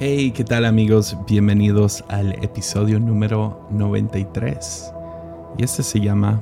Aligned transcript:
Hey, 0.00 0.30
¿qué 0.30 0.44
tal 0.44 0.64
amigos? 0.64 1.16
Bienvenidos 1.26 2.04
al 2.06 2.32
episodio 2.44 3.00
número 3.00 3.66
93. 3.72 4.92
Y 5.58 5.64
este 5.64 5.82
se 5.82 5.98
llama 5.98 6.40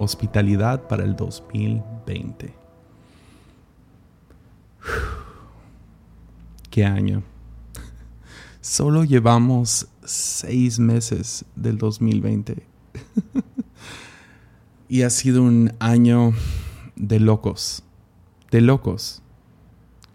Hospitalidad 0.00 0.88
para 0.88 1.04
el 1.04 1.14
2020. 1.14 2.52
¿Qué 6.68 6.84
año? 6.84 7.22
Solo 8.60 9.04
llevamos 9.04 9.86
seis 10.04 10.80
meses 10.80 11.44
del 11.54 11.78
2020. 11.78 12.60
y 14.88 15.02
ha 15.02 15.10
sido 15.10 15.44
un 15.44 15.72
año 15.78 16.32
de 16.96 17.20
locos. 17.20 17.84
De 18.50 18.60
locos. 18.60 19.22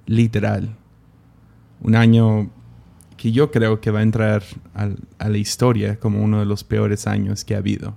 Literal. 0.07 0.75
Un 1.79 1.95
año 1.95 2.51
que 3.21 3.31
yo 3.31 3.51
creo 3.51 3.79
que 3.79 3.91
va 3.91 3.99
a 3.99 4.01
entrar 4.01 4.41
a, 4.73 5.27
la 5.27 5.37
historia 5.37 5.99
como 5.99 6.23
uno 6.23 6.39
de 6.39 6.45
los 6.47 6.63
peores 6.63 7.05
años 7.05 7.45
que 7.45 7.53
ha 7.53 7.59
habido. 7.59 7.95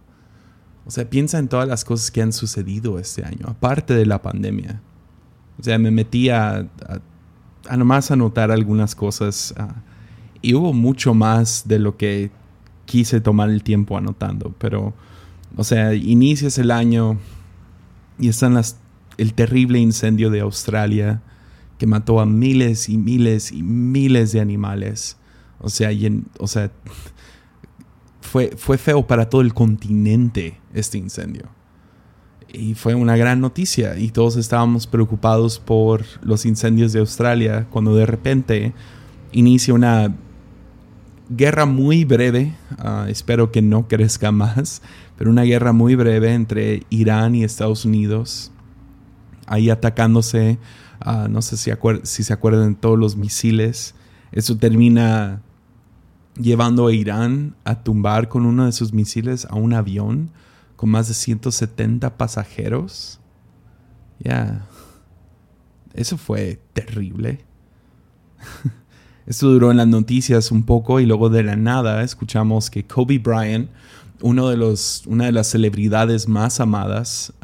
O 0.85 0.91
sea, 0.91 1.09
piensa 1.09 1.39
en 1.39 1.49
todas 1.49 1.67
las 1.67 1.83
cosas 1.83 2.11
que 2.11 2.21
han 2.21 2.35
sucedido 2.35 2.99
este 2.99 3.25
año, 3.25 3.47
aparte 3.47 3.95
de 3.95 4.05
la 4.05 4.21
pandemia. 4.21 4.83
O 5.59 5.63
sea, 5.63 5.79
me 5.79 5.91
metí 5.91 6.29
a, 6.29 6.69
a, 7.67 7.77
nomás 7.79 8.11
anotar 8.11 8.51
algunas 8.51 8.95
cosas 8.95 9.55
ah, 9.57 9.77
y 10.43 10.53
hubo 10.53 10.75
mucho 10.75 11.15
más 11.15 11.67
de 11.67 11.79
lo 11.79 11.97
que 11.97 12.31
quise 12.85 13.23
tomar 13.23 13.49
el 13.49 13.63
tiempo 13.63 13.97
anotando. 13.97 14.55
Pero, 14.59 14.93
o 15.57 15.65
sea, 15.65 15.95
inicias 15.95 16.59
el 16.59 16.71
año 16.71 17.17
y 18.19 18.29
están 18.29 18.53
las, 18.53 18.77
el 19.17 19.33
terrible 19.33 19.79
incendio 19.79 20.29
de 20.29 20.41
Australia 20.41 21.23
que 21.79 21.87
mató 21.87 22.21
a 22.21 22.27
miles 22.27 22.89
y 22.89 22.99
miles 22.99 23.53
y 23.53 23.63
miles 23.63 24.33
de 24.33 24.41
animales. 24.41 25.17
O 25.59 25.69
sea, 25.69 25.91
fue, 28.21 28.53
fue 28.57 28.79
feo 28.79 29.07
para 29.07 29.29
todo 29.29 29.41
el 29.41 29.55
continente 29.55 30.59
este 30.73 30.99
incendio. 30.99 31.49
Y 32.53 32.75
fue 32.75 32.95
una 32.95 33.17
gran 33.17 33.41
noticia 33.41 33.99
y 33.99 34.11
todos 34.11 34.37
estábamos 34.37 34.87
preocupados 34.87 35.59
por 35.59 36.05
los 36.23 36.47
incendios 36.47 36.93
de 36.93 37.01
Australia 37.01 37.67
cuando 37.71 37.97
de 37.97 38.07
repente 38.07 38.73
inicia 39.33 39.75
una 39.75 40.15
guerra 41.29 41.67
muy 41.67 42.05
breve, 42.05 42.55
ah, 42.79 43.07
espero 43.09 43.51
que 43.51 43.63
no 43.63 43.89
crezca 43.89 44.31
más, 44.31 44.83
pero 45.17 45.31
una 45.31 45.43
guerra 45.43 45.73
muy 45.73 45.95
breve 45.95 46.33
entre 46.33 46.83
Irán 46.91 47.35
y 47.35 47.45
Estados 47.45 47.85
Unidos, 47.85 48.53
ahí 49.47 49.71
atacándose 49.71 50.59
Ah, 51.05 51.29
no 51.29 51.43
sé 51.43 51.59
si, 51.59 51.71
si 52.05 52.25
se 52.25 52.33
acuerdan 52.33 52.77
todos 52.77 52.99
los 52.99 53.15
misiles. 53.15 53.95
Eso 54.33 54.57
termina 54.57 55.43
llevando 56.37 56.87
a 56.87 56.95
Irán 56.95 57.55
a 57.65 57.83
tumbar 57.83 58.29
con 58.29 58.47
uno 58.47 58.65
de 58.65 58.73
sus 58.73 58.93
misiles 58.95 59.45
a 59.45 59.55
un 59.55 59.75
avión 59.75 60.31
con 60.77 60.89
más 60.89 61.07
de 61.09 61.15
170 61.15 62.17
pasajeros. 62.17 63.21
Ya. 64.19 64.67
Eso 65.93 66.17
fue 66.17 66.59
terrible. 66.73 67.45
Esto 69.27 69.51
duró 69.51 69.71
en 69.71 69.77
las 69.77 69.87
noticias 69.87 70.51
un 70.51 70.65
poco 70.65 71.01
y 71.01 71.07
luego 71.07 71.29
de 71.29 71.43
la 71.43 71.57
nada 71.57 72.03
escuchamos 72.03 72.71
que 72.71 72.87
Kobe 72.87 73.19
Bryant 73.19 73.71
uno 74.25 74.49
de 74.49 74.57
los, 74.57 75.03
una 75.07 75.27
de 75.27 75.33
las 75.33 75.49
celebridades 75.49 76.29
más 76.29 76.59
amadas, 76.59 77.35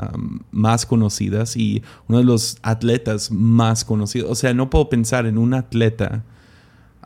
más 0.51 0.87
conocidas 0.87 1.55
y 1.55 1.83
uno 2.09 2.17
de 2.17 2.25
los 2.25 2.57
atletas 2.63 3.31
más 3.31 3.85
conocidos. 3.85 4.31
O 4.31 4.35
sea, 4.35 4.55
no 4.55 4.71
puedo 4.71 4.89
pensar 4.89 5.27
en 5.27 5.37
un 5.37 5.53
atleta 5.53 6.25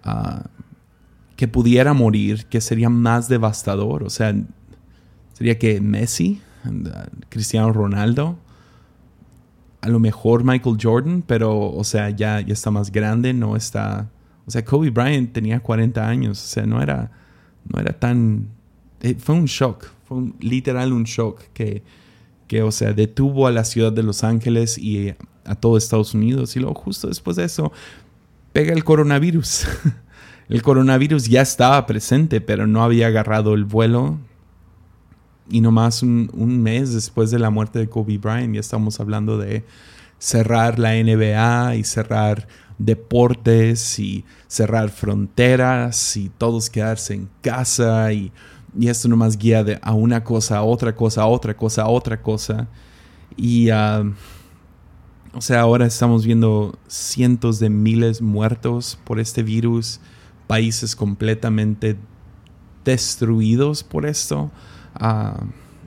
ah, 0.04 0.44
que 1.34 1.48
pudiera 1.48 1.92
morir 1.92 2.46
que 2.46 2.60
sería 2.60 2.88
más 2.88 3.28
devastador. 3.28 4.04
O 4.04 4.10
sea, 4.10 4.32
sería 5.32 5.58
que 5.58 5.80
Messi, 5.80 6.40
Cristiano 7.28 7.72
Ronaldo, 7.72 8.38
a 9.80 9.88
lo 9.88 9.98
mejor 9.98 10.44
Michael 10.44 10.78
Jordan, 10.80 11.24
pero, 11.26 11.72
o 11.72 11.82
sea, 11.82 12.10
ya, 12.10 12.40
ya 12.40 12.52
está 12.52 12.70
más 12.70 12.92
grande, 12.92 13.34
no 13.34 13.56
está... 13.56 14.08
O 14.46 14.52
sea, 14.52 14.64
Kobe 14.64 14.90
Bryant 14.90 15.32
tenía 15.32 15.58
40 15.58 16.06
años, 16.06 16.40
o 16.40 16.46
sea, 16.46 16.64
no 16.64 16.80
era, 16.80 17.10
no 17.64 17.80
era 17.80 17.92
tan 17.98 18.53
fue 19.18 19.34
un 19.34 19.44
shock, 19.44 19.86
fue 20.04 20.18
literal 20.40 20.92
un 20.92 21.04
shock 21.04 21.42
que, 21.52 21.82
que, 22.48 22.62
o 22.62 22.72
sea, 22.72 22.92
detuvo 22.92 23.46
a 23.46 23.50
la 23.50 23.64
ciudad 23.64 23.92
de 23.92 24.02
Los 24.02 24.24
Ángeles 24.24 24.78
y 24.78 25.14
a 25.44 25.54
todo 25.54 25.76
Estados 25.76 26.14
Unidos. 26.14 26.56
Y 26.56 26.60
luego 26.60 26.74
justo 26.74 27.08
después 27.08 27.36
de 27.36 27.44
eso 27.44 27.72
pega 28.52 28.72
el 28.72 28.84
coronavirus. 28.84 29.66
el 30.48 30.62
coronavirus 30.62 31.28
ya 31.28 31.42
estaba 31.42 31.84
presente, 31.86 32.40
pero 32.40 32.66
no 32.66 32.82
había 32.82 33.08
agarrado 33.08 33.54
el 33.54 33.64
vuelo. 33.64 34.18
Y 35.50 35.60
nomás 35.60 36.02
un, 36.02 36.30
un 36.32 36.62
mes 36.62 36.94
después 36.94 37.30
de 37.30 37.38
la 37.38 37.50
muerte 37.50 37.78
de 37.78 37.88
Kobe 37.88 38.16
Bryant 38.16 38.54
ya 38.54 38.60
estamos 38.60 38.98
hablando 39.00 39.36
de 39.36 39.64
cerrar 40.18 40.78
la 40.78 40.94
NBA 40.94 41.76
y 41.76 41.84
cerrar 41.84 42.48
deportes 42.78 43.98
y 43.98 44.24
cerrar 44.46 44.88
fronteras 44.88 46.16
y 46.16 46.30
todos 46.30 46.70
quedarse 46.70 47.14
en 47.14 47.28
casa 47.42 48.12
y 48.12 48.32
y 48.78 48.88
esto 48.88 49.08
nomás 49.08 49.38
guía 49.38 49.62
de 49.62 49.78
a 49.82 49.92
una 49.92 50.24
cosa, 50.24 50.58
a 50.58 50.62
otra 50.62 50.94
cosa, 50.94 51.22
a 51.22 51.26
otra 51.26 51.56
cosa, 51.56 51.82
a 51.82 51.88
otra 51.88 52.20
cosa. 52.20 52.68
Y, 53.36 53.70
ah, 53.70 54.04
o 55.32 55.40
sea, 55.40 55.60
ahora 55.60 55.86
estamos 55.86 56.24
viendo 56.24 56.78
cientos 56.86 57.58
de 57.58 57.70
miles 57.70 58.22
muertos 58.22 58.98
por 59.04 59.20
este 59.20 59.42
virus, 59.42 60.00
países 60.46 60.94
completamente 60.96 61.96
destruidos 62.84 63.82
por 63.82 64.06
esto. 64.06 64.50
Ah, 64.94 65.44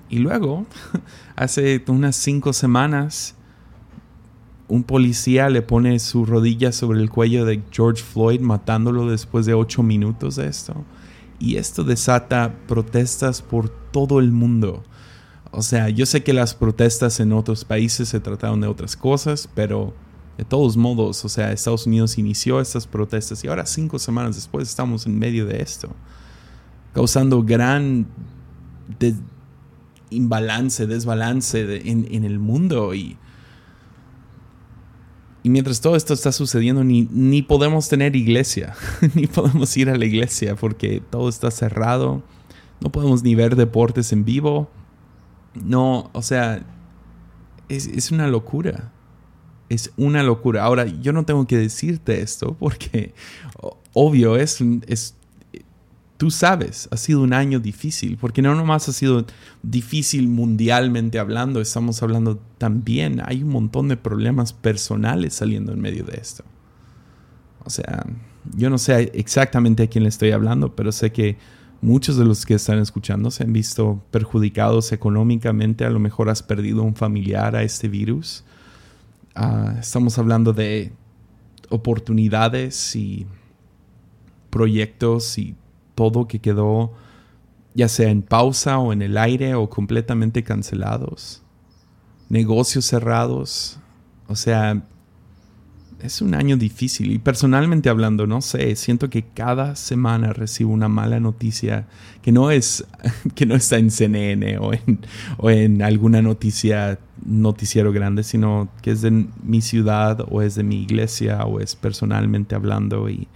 y 0.09 0.19
luego, 0.19 0.65
hace 1.35 1.83
unas 1.87 2.15
cinco 2.15 2.53
semanas, 2.53 3.35
un 4.69 4.83
policía 4.83 5.49
le 5.49 5.61
pone 5.61 5.99
su 5.99 6.25
rodilla 6.25 6.71
sobre 6.71 6.99
el 6.99 7.09
cuello 7.09 7.45
de 7.45 7.61
George 7.71 8.03
Floyd, 8.03 8.41
matándolo 8.41 9.09
después 9.09 9.45
de 9.45 9.53
ocho 9.53 9.83
minutos 9.83 10.35
de 10.35 10.47
esto. 10.47 10.83
Y 11.39 11.57
esto 11.57 11.83
desata 11.83 12.55
protestas 12.67 13.41
por 13.41 13.69
todo 13.69 14.19
el 14.19 14.31
mundo. 14.31 14.83
O 15.51 15.61
sea, 15.61 15.89
yo 15.89 16.05
sé 16.05 16.23
que 16.23 16.33
las 16.33 16.53
protestas 16.53 17.19
en 17.19 17.31
otros 17.31 17.65
países 17.65 18.09
se 18.09 18.19
trataron 18.19 18.61
de 18.61 18.67
otras 18.67 18.95
cosas, 18.95 19.49
pero 19.53 19.93
de 20.37 20.45
todos 20.45 20.77
modos, 20.77 21.23
o 21.25 21.29
sea, 21.29 21.51
Estados 21.51 21.87
Unidos 21.87 22.17
inició 22.17 22.61
estas 22.61 22.85
protestas 22.85 23.43
y 23.43 23.47
ahora 23.47 23.65
cinco 23.65 23.97
semanas 23.97 24.35
después 24.35 24.67
estamos 24.67 25.05
en 25.07 25.17
medio 25.17 25.45
de 25.45 25.61
esto, 25.61 25.89
causando 26.93 27.43
gran 27.43 28.07
imbalance, 30.09 30.85
desbalance 30.85 31.89
en, 31.89 32.07
en 32.11 32.23
el 32.23 32.39
mundo 32.39 32.93
y 32.93 33.17
mientras 35.49 35.81
todo 35.81 35.95
esto 35.95 36.13
está 36.13 36.31
sucediendo, 36.31 36.83
ni, 36.83 37.07
ni 37.11 37.41
podemos 37.41 37.89
tener 37.89 38.15
iglesia, 38.15 38.75
ni 39.13 39.27
podemos 39.27 39.75
ir 39.77 39.89
a 39.89 39.97
la 39.97 40.05
iglesia 40.05 40.55
porque 40.55 41.01
todo 41.09 41.29
está 41.29 41.51
cerrado. 41.51 42.23
No 42.79 42.91
podemos 42.91 43.23
ni 43.23 43.35
ver 43.35 43.55
deportes 43.55 44.11
en 44.13 44.23
vivo. 44.23 44.69
No, 45.53 46.09
o 46.13 46.21
sea, 46.21 46.65
es, 47.69 47.87
es 47.87 48.11
una 48.11 48.27
locura. 48.27 48.91
Es 49.69 49.91
una 49.97 50.23
locura. 50.23 50.63
Ahora, 50.63 50.85
yo 50.85 51.11
no 51.11 51.25
tengo 51.25 51.45
que 51.45 51.57
decirte 51.57 52.21
esto 52.21 52.55
porque, 52.59 53.13
obvio, 53.93 54.37
es, 54.37 54.61
es 54.87 55.16
tú 56.17 56.31
sabes, 56.31 56.89
ha 56.91 56.97
sido 56.97 57.21
un 57.21 57.33
año 57.33 57.59
difícil, 57.59 58.17
porque 58.17 58.41
no 58.41 58.55
nomás 58.55 58.89
ha 58.89 58.93
sido 58.93 59.25
difícil 59.61 60.27
mundialmente 60.27 61.19
hablando, 61.19 61.61
estamos 61.61 62.01
hablando 62.01 62.39
también, 62.57 63.21
hay 63.23 63.43
un 63.43 63.49
montón 63.49 63.87
de 63.87 63.97
problemas 63.97 64.51
personales 64.51 65.35
saliendo 65.35 65.71
en 65.71 65.79
medio 65.79 66.03
de 66.03 66.17
esto. 66.17 66.43
O 67.63 67.69
sea, 67.69 68.05
yo 68.55 68.69
no 68.69 68.77
sé 68.77 69.11
exactamente 69.13 69.83
a 69.83 69.87
quién 69.87 70.03
le 70.03 70.09
estoy 70.09 70.31
hablando, 70.31 70.75
pero 70.75 70.91
sé 70.91 71.11
que 71.11 71.37
muchos 71.81 72.17
de 72.17 72.25
los 72.25 72.45
que 72.45 72.55
están 72.55 72.79
escuchando 72.79 73.29
se 73.29 73.43
han 73.43 73.53
visto 73.53 74.03
perjudicados 74.09 74.91
económicamente, 74.91 75.85
a 75.85 75.89
lo 75.89 75.99
mejor 75.99 76.29
has 76.29 76.41
perdido 76.41 76.81
un 76.81 76.95
familiar 76.95 77.55
a 77.55 77.61
este 77.61 77.87
virus. 77.87 78.43
Ah, 79.35 79.75
estamos 79.79 80.17
hablando 80.17 80.53
de 80.53 80.91
oportunidades 81.69 82.95
y 82.95 83.27
proyectos 84.49 85.37
y 85.37 85.55
todo 85.97 86.27
que 86.27 86.39
quedó 86.39 86.93
ya 87.73 87.87
sea 87.87 88.09
en 88.09 88.21
pausa 88.21 88.77
o 88.77 88.93
en 88.93 89.01
el 89.01 89.17
aire 89.17 89.55
o 89.55 89.69
completamente 89.69 90.43
cancelados. 90.43 91.41
Negocios 92.29 92.85
cerrados. 92.85 93.79
O 94.27 94.35
sea, 94.35 94.83
es 96.01 96.21
un 96.21 96.35
año 96.35 96.55
difícil 96.55 97.11
y 97.11 97.17
personalmente 97.17 97.89
hablando, 97.89 98.27
no 98.27 98.41
sé, 98.41 98.75
siento 98.75 99.09
que 99.09 99.23
cada 99.23 99.75
semana 99.75 100.33
recibo 100.33 100.71
una 100.71 100.87
mala 100.87 101.19
noticia 101.19 101.87
que 102.21 102.31
no 102.31 102.51
es 102.51 102.85
que 103.35 103.47
no 103.47 103.55
está 103.55 103.77
en 103.77 103.89
CNN 103.89 104.59
o 104.59 105.49
en, 105.49 105.81
alguna 105.81 106.21
noticia 106.21 106.99
noticiero 107.25 107.91
grande, 107.91 108.23
sino 108.23 108.69
que 108.83 108.91
es 108.91 109.01
de 109.01 109.25
mi 109.43 109.61
ciudad 109.61 110.25
o 110.29 110.43
es 110.43 110.53
de 110.53 110.63
mi 110.63 110.81
iglesia 110.81 111.43
o 111.45 111.59
es 111.59 111.75
personalmente 111.75 112.53
hablando 112.53 113.09
y 113.09 113.27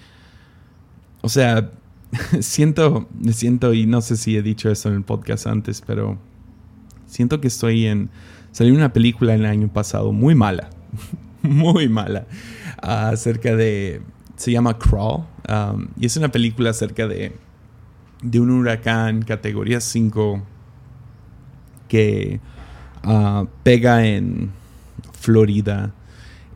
o 1.23 1.29
sea, 1.29 1.71
siento, 2.41 3.07
siento, 3.31 3.73
y 3.73 3.85
no 3.85 4.01
sé 4.01 4.17
si 4.17 4.35
he 4.35 4.41
dicho 4.41 4.69
esto 4.69 4.89
en 4.89 4.95
el 4.95 5.03
podcast 5.03 5.47
antes, 5.47 5.81
pero 5.85 6.17
siento 7.07 7.41
que 7.41 7.47
estoy 7.47 7.87
en... 7.87 8.09
Salió 8.51 8.73
una 8.73 8.91
película 8.91 9.33
el 9.33 9.45
año 9.45 9.69
pasado 9.69 10.11
muy 10.11 10.35
mala, 10.35 10.69
muy 11.41 11.87
mala, 11.87 12.27
acerca 12.81 13.55
de... 13.55 14.01
Se 14.35 14.51
llama 14.51 14.77
Crawl, 14.77 15.23
um, 15.49 15.87
y 15.99 16.07
es 16.07 16.17
una 16.17 16.29
película 16.29 16.71
acerca 16.71 17.07
de, 17.07 17.35
de 18.23 18.39
un 18.39 18.49
huracán 18.49 19.21
categoría 19.21 19.79
5 19.79 20.41
que 21.87 22.39
uh, 23.05 23.45
pega 23.63 24.07
en 24.07 24.49
Florida 25.13 25.93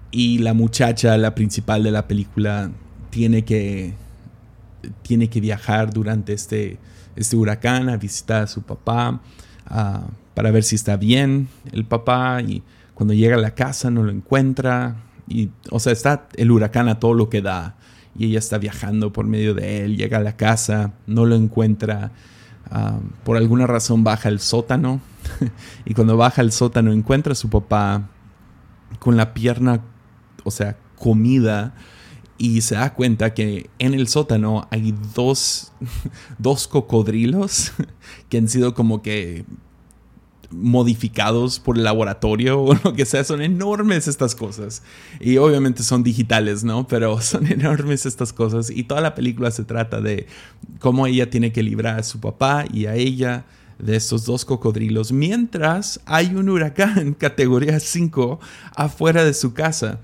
y 0.10 0.40
la 0.40 0.54
muchacha, 0.54 1.18
la 1.18 1.36
principal 1.36 1.84
de 1.84 1.92
la 1.92 2.08
película, 2.08 2.72
tiene 3.10 3.44
que, 3.44 3.94
tiene 5.02 5.30
que 5.30 5.42
viajar 5.42 5.94
durante 5.94 6.34
este, 6.34 6.78
este 7.16 7.36
huracán 7.36 7.90
a 7.90 7.98
visitar 7.98 8.44
a 8.44 8.48
su 8.48 8.62
papá 8.62 9.22
uh, 9.70 10.12
para 10.34 10.52
ver 10.52 10.64
si 10.64 10.76
está 10.76 10.98
bien 10.98 11.48
el 11.72 11.86
papá 11.86 12.42
y 12.42 12.64
cuando 12.94 13.14
llega 13.14 13.36
a 13.36 13.40
la 13.40 13.56
casa 13.56 13.90
no 13.92 14.04
lo 14.04 14.12
encuentra 14.12 14.96
y 15.28 15.50
o 15.72 15.80
sea 15.80 15.94
está 15.94 16.28
el 16.36 16.52
huracán 16.52 16.88
a 16.88 17.00
todo 17.00 17.14
lo 17.14 17.30
que 17.30 17.42
da 17.42 17.76
y 18.18 18.28
ella 18.28 18.40
está 18.40 18.58
viajando 18.58 19.12
por 19.12 19.26
medio 19.26 19.54
de 19.54 19.84
él 19.84 19.98
llega 19.98 20.18
a 20.18 20.22
la 20.22 20.38
casa 20.38 20.94
no 21.08 21.26
lo 21.26 21.36
encuentra 21.36 22.12
uh, 22.72 23.02
por 23.24 23.38
alguna 23.38 23.68
razón 23.68 24.04
baja 24.04 24.30
el 24.30 24.40
sótano 24.40 25.02
y 25.86 25.94
cuando 25.94 26.16
baja 26.18 26.42
el 26.42 26.52
sótano 26.52 26.92
encuentra 26.92 27.34
a 27.34 27.36
su 27.36 27.50
papá 27.50 28.10
con 29.00 29.18
la 29.18 29.34
pierna 29.34 29.82
o 30.46 30.52
sea, 30.52 30.78
comida 30.98 31.74
y 32.38 32.62
se 32.62 32.76
da 32.76 32.94
cuenta 32.94 33.34
que 33.34 33.70
en 33.80 33.94
el 33.94 34.08
sótano 34.08 34.68
hay 34.72 34.94
dos, 35.14 35.72
dos 36.38 36.68
cocodrilos 36.68 37.72
que 38.30 38.38
han 38.38 38.50
sido 38.50 38.74
como 38.74 39.02
que 39.02 39.46
modificados 40.52 41.60
por 41.60 41.78
el 41.78 41.84
laboratorio 41.84 42.62
o 42.64 42.74
lo 42.74 42.94
que 42.94 43.06
sea. 43.06 43.24
Son 43.24 43.42
enormes 43.42 44.08
estas 44.08 44.36
cosas. 44.36 44.84
Y 45.20 45.38
obviamente 45.38 45.84
son 45.84 46.04
digitales, 46.04 46.64
¿no? 46.64 46.88
Pero 46.88 47.20
son 47.22 47.48
enormes 47.48 48.06
estas 48.06 48.34
cosas. 48.34 48.70
Y 48.70 48.84
toda 48.84 49.02
la 49.02 49.16
película 49.16 49.52
se 49.52 49.64
trata 49.64 50.02
de 50.02 50.28
cómo 50.80 51.08
ella 51.08 51.30
tiene 51.30 51.52
que 51.52 51.64
librar 51.64 52.00
a 52.00 52.04
su 52.04 52.20
papá 52.20 52.66
y 52.72 52.86
a 52.86 52.96
ella 52.96 53.46
de 53.80 53.98
estos 53.98 54.26
dos 54.26 54.46
cocodrilos 54.46 55.12
mientras 55.12 56.00
hay 56.06 56.34
un 56.34 56.48
huracán 56.48 57.14
categoría 57.14 57.80
5 57.80 58.40
afuera 58.76 59.26
de 59.26 59.34
su 59.34 59.54
casa. 59.54 60.00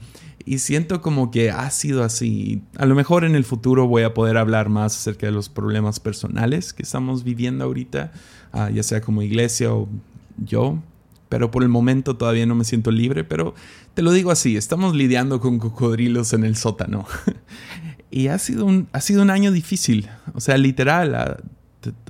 Y 0.45 0.59
siento 0.59 1.01
como 1.01 1.31
que 1.31 1.51
ha 1.51 1.69
sido 1.71 2.03
así. 2.03 2.61
A 2.77 2.85
lo 2.85 2.95
mejor 2.95 3.23
en 3.23 3.35
el 3.35 3.43
futuro 3.43 3.87
voy 3.87 4.03
a 4.03 4.13
poder 4.13 4.37
hablar 4.37 4.69
más 4.69 4.97
acerca 4.97 5.25
de 5.25 5.31
los 5.31 5.49
problemas 5.49 5.99
personales 5.99 6.73
que 6.73 6.83
estamos 6.83 7.23
viviendo 7.23 7.65
ahorita, 7.65 8.11
ah, 8.51 8.69
ya 8.69 8.83
sea 8.83 9.01
como 9.01 9.21
iglesia 9.21 9.73
o 9.73 9.87
yo. 10.37 10.81
Pero 11.29 11.49
por 11.49 11.63
el 11.63 11.69
momento 11.69 12.17
todavía 12.17 12.45
no 12.45 12.55
me 12.55 12.65
siento 12.65 12.91
libre. 12.91 13.23
Pero 13.23 13.55
te 13.93 14.01
lo 14.01 14.11
digo 14.11 14.31
así, 14.31 14.57
estamos 14.57 14.95
lidiando 14.95 15.39
con 15.39 15.59
cocodrilos 15.59 16.33
en 16.33 16.43
el 16.43 16.55
sótano. 16.55 17.05
y 18.11 18.27
ha 18.27 18.37
sido, 18.37 18.65
un, 18.65 18.87
ha 18.91 19.01
sido 19.01 19.21
un 19.21 19.29
año 19.29 19.51
difícil. 19.51 20.09
O 20.33 20.41
sea, 20.41 20.57
literal. 20.57 21.15
Ah, 21.15 21.37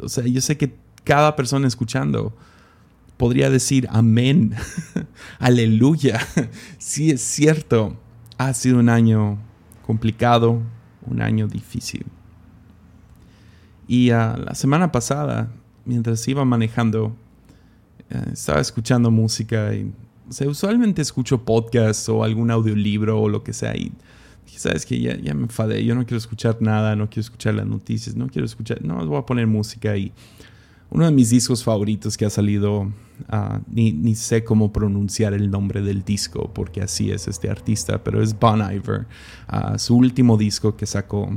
o 0.02 0.10
sea, 0.10 0.26
yo 0.26 0.42
sé 0.42 0.58
que 0.58 0.74
cada 1.04 1.36
persona 1.36 1.68
escuchando 1.68 2.36
podría 3.22 3.52
decir 3.52 3.88
amén, 3.92 4.56
aleluya, 5.40 6.20
sí 6.80 7.12
es 7.12 7.22
cierto 7.22 8.01
ha 8.48 8.54
sido 8.54 8.80
un 8.80 8.90
año 8.90 9.38
complicado, 9.86 10.62
un 11.06 11.22
año 11.22 11.48
difícil. 11.48 12.06
Y 13.88 14.12
ah, 14.12 14.38
la 14.44 14.56
semana 14.56 14.92
pasada, 14.92 15.52
mientras 15.86 16.28
iba 16.28 16.46
manejando, 16.46 17.16
eh, 18.10 18.24
estaba 18.34 18.62
escuchando 18.62 19.12
música 19.12 19.74
y 19.74 19.92
usualmente 20.48 21.02
escucho 21.02 21.44
podcasts 21.44 22.08
o 22.10 22.24
algún 22.24 22.52
audiolibro 22.52 23.20
o 23.20 23.30
lo 23.30 23.44
que 23.44 23.54
sea 23.54 23.76
y 23.76 23.92
dije, 24.46 24.60
sabes 24.60 24.86
que 24.86 25.00
ya, 25.00 25.18
ya 25.18 25.34
me 25.34 25.44
enfadé, 25.44 25.84
yo 25.84 25.94
no 25.94 26.06
quiero 26.06 26.18
escuchar 26.18 26.58
nada, 26.62 26.96
no 26.96 27.10
quiero 27.10 27.22
escuchar 27.22 27.56
las 27.56 27.66
noticias, 27.68 28.16
no 28.16 28.28
quiero 28.28 28.46
escuchar, 28.46 28.82
no, 28.84 29.06
voy 29.06 29.18
a 29.18 29.26
poner 29.26 29.48
música 29.48 29.98
y 29.98 30.14
uno 30.92 31.06
de 31.06 31.12
mis 31.12 31.30
discos 31.30 31.64
favoritos 31.64 32.18
que 32.18 32.26
ha 32.26 32.30
salido, 32.30 32.92
ah, 33.30 33.62
ni, 33.72 34.14
sé 34.16 34.44
cómo 34.44 34.74
pronunciar 34.74 35.34
el 35.34 35.50
nombre 35.50 35.82
del 35.82 36.04
disco, 36.04 36.52
porque 36.54 36.82
así 36.82 37.12
es 37.12 37.30
este 37.30 37.50
artista, 37.50 38.04
pero 38.04 38.22
es 38.22 38.38
Bon 38.38 38.60
Iver, 38.60 39.08
ah, 39.48 39.78
su 39.78 39.96
último 39.96 40.38
disco 40.38 40.76
que 40.76 40.86
sacó 40.86 41.30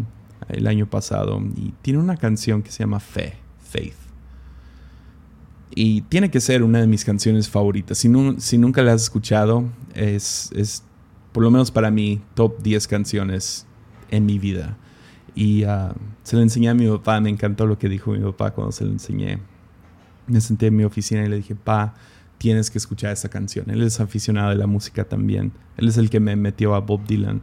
el 0.48 0.66
año 0.66 0.90
pasado, 0.90 1.40
y 1.56 1.72
tiene 1.82 2.00
una 2.00 2.16
canción 2.16 2.62
que 2.62 2.72
se 2.72 2.80
llama 2.80 2.98
Fe, 2.98 3.34
Faith. 3.62 3.94
Y 5.76 6.02
tiene 6.02 6.30
que 6.30 6.40
ser 6.40 6.62
una 6.64 6.80
de 6.80 6.86
mis 6.86 7.04
canciones 7.04 7.48
favoritas. 7.48 7.98
Si, 7.98 8.10
si 8.38 8.58
nunca 8.58 8.82
la 8.82 8.92
has 8.92 9.02
escuchado, 9.02 9.64
es, 9.94 10.50
es, 10.54 10.82
por 11.32 11.44
lo 11.44 11.50
menos 11.50 11.70
para 11.70 11.90
mí, 11.90 12.20
top 12.34 12.60
10 12.60 12.86
canciones 12.88 13.66
en 14.10 14.26
mi 14.26 14.38
vida. 14.38 14.76
Y 15.34 15.64
ah, 15.64 15.94
se 16.22 16.36
lo 16.36 16.42
enseñé 16.42 16.68
a 16.68 16.74
mi 16.74 16.88
papá, 16.88 17.20
me 17.20 17.30
encantó 17.30 17.66
lo 17.66 17.78
que 17.78 17.88
dijo 17.88 18.12
mi 18.12 18.20
papá 18.20 18.52
cuando 18.52 18.72
se 18.72 18.84
lo 18.84 18.90
enseñé. 18.90 19.38
Me 20.26 20.40
senté 20.40 20.68
en 20.68 20.76
mi 20.76 20.84
oficina 20.84 21.24
y 21.24 21.28
le 21.28 21.36
dije, 21.36 21.54
pa, 21.54 21.94
tienes 22.38 22.70
que 22.70 22.78
escuchar 22.78 23.12
esa 23.12 23.28
canción. 23.28 23.70
Él 23.70 23.82
es 23.82 24.00
aficionado 24.00 24.50
de 24.50 24.56
la 24.56 24.66
música 24.66 25.04
también. 25.04 25.52
Él 25.76 25.88
es 25.88 25.96
el 25.96 26.10
que 26.10 26.20
me 26.20 26.36
metió 26.36 26.74
a 26.74 26.80
Bob 26.80 27.04
Dylan. 27.06 27.42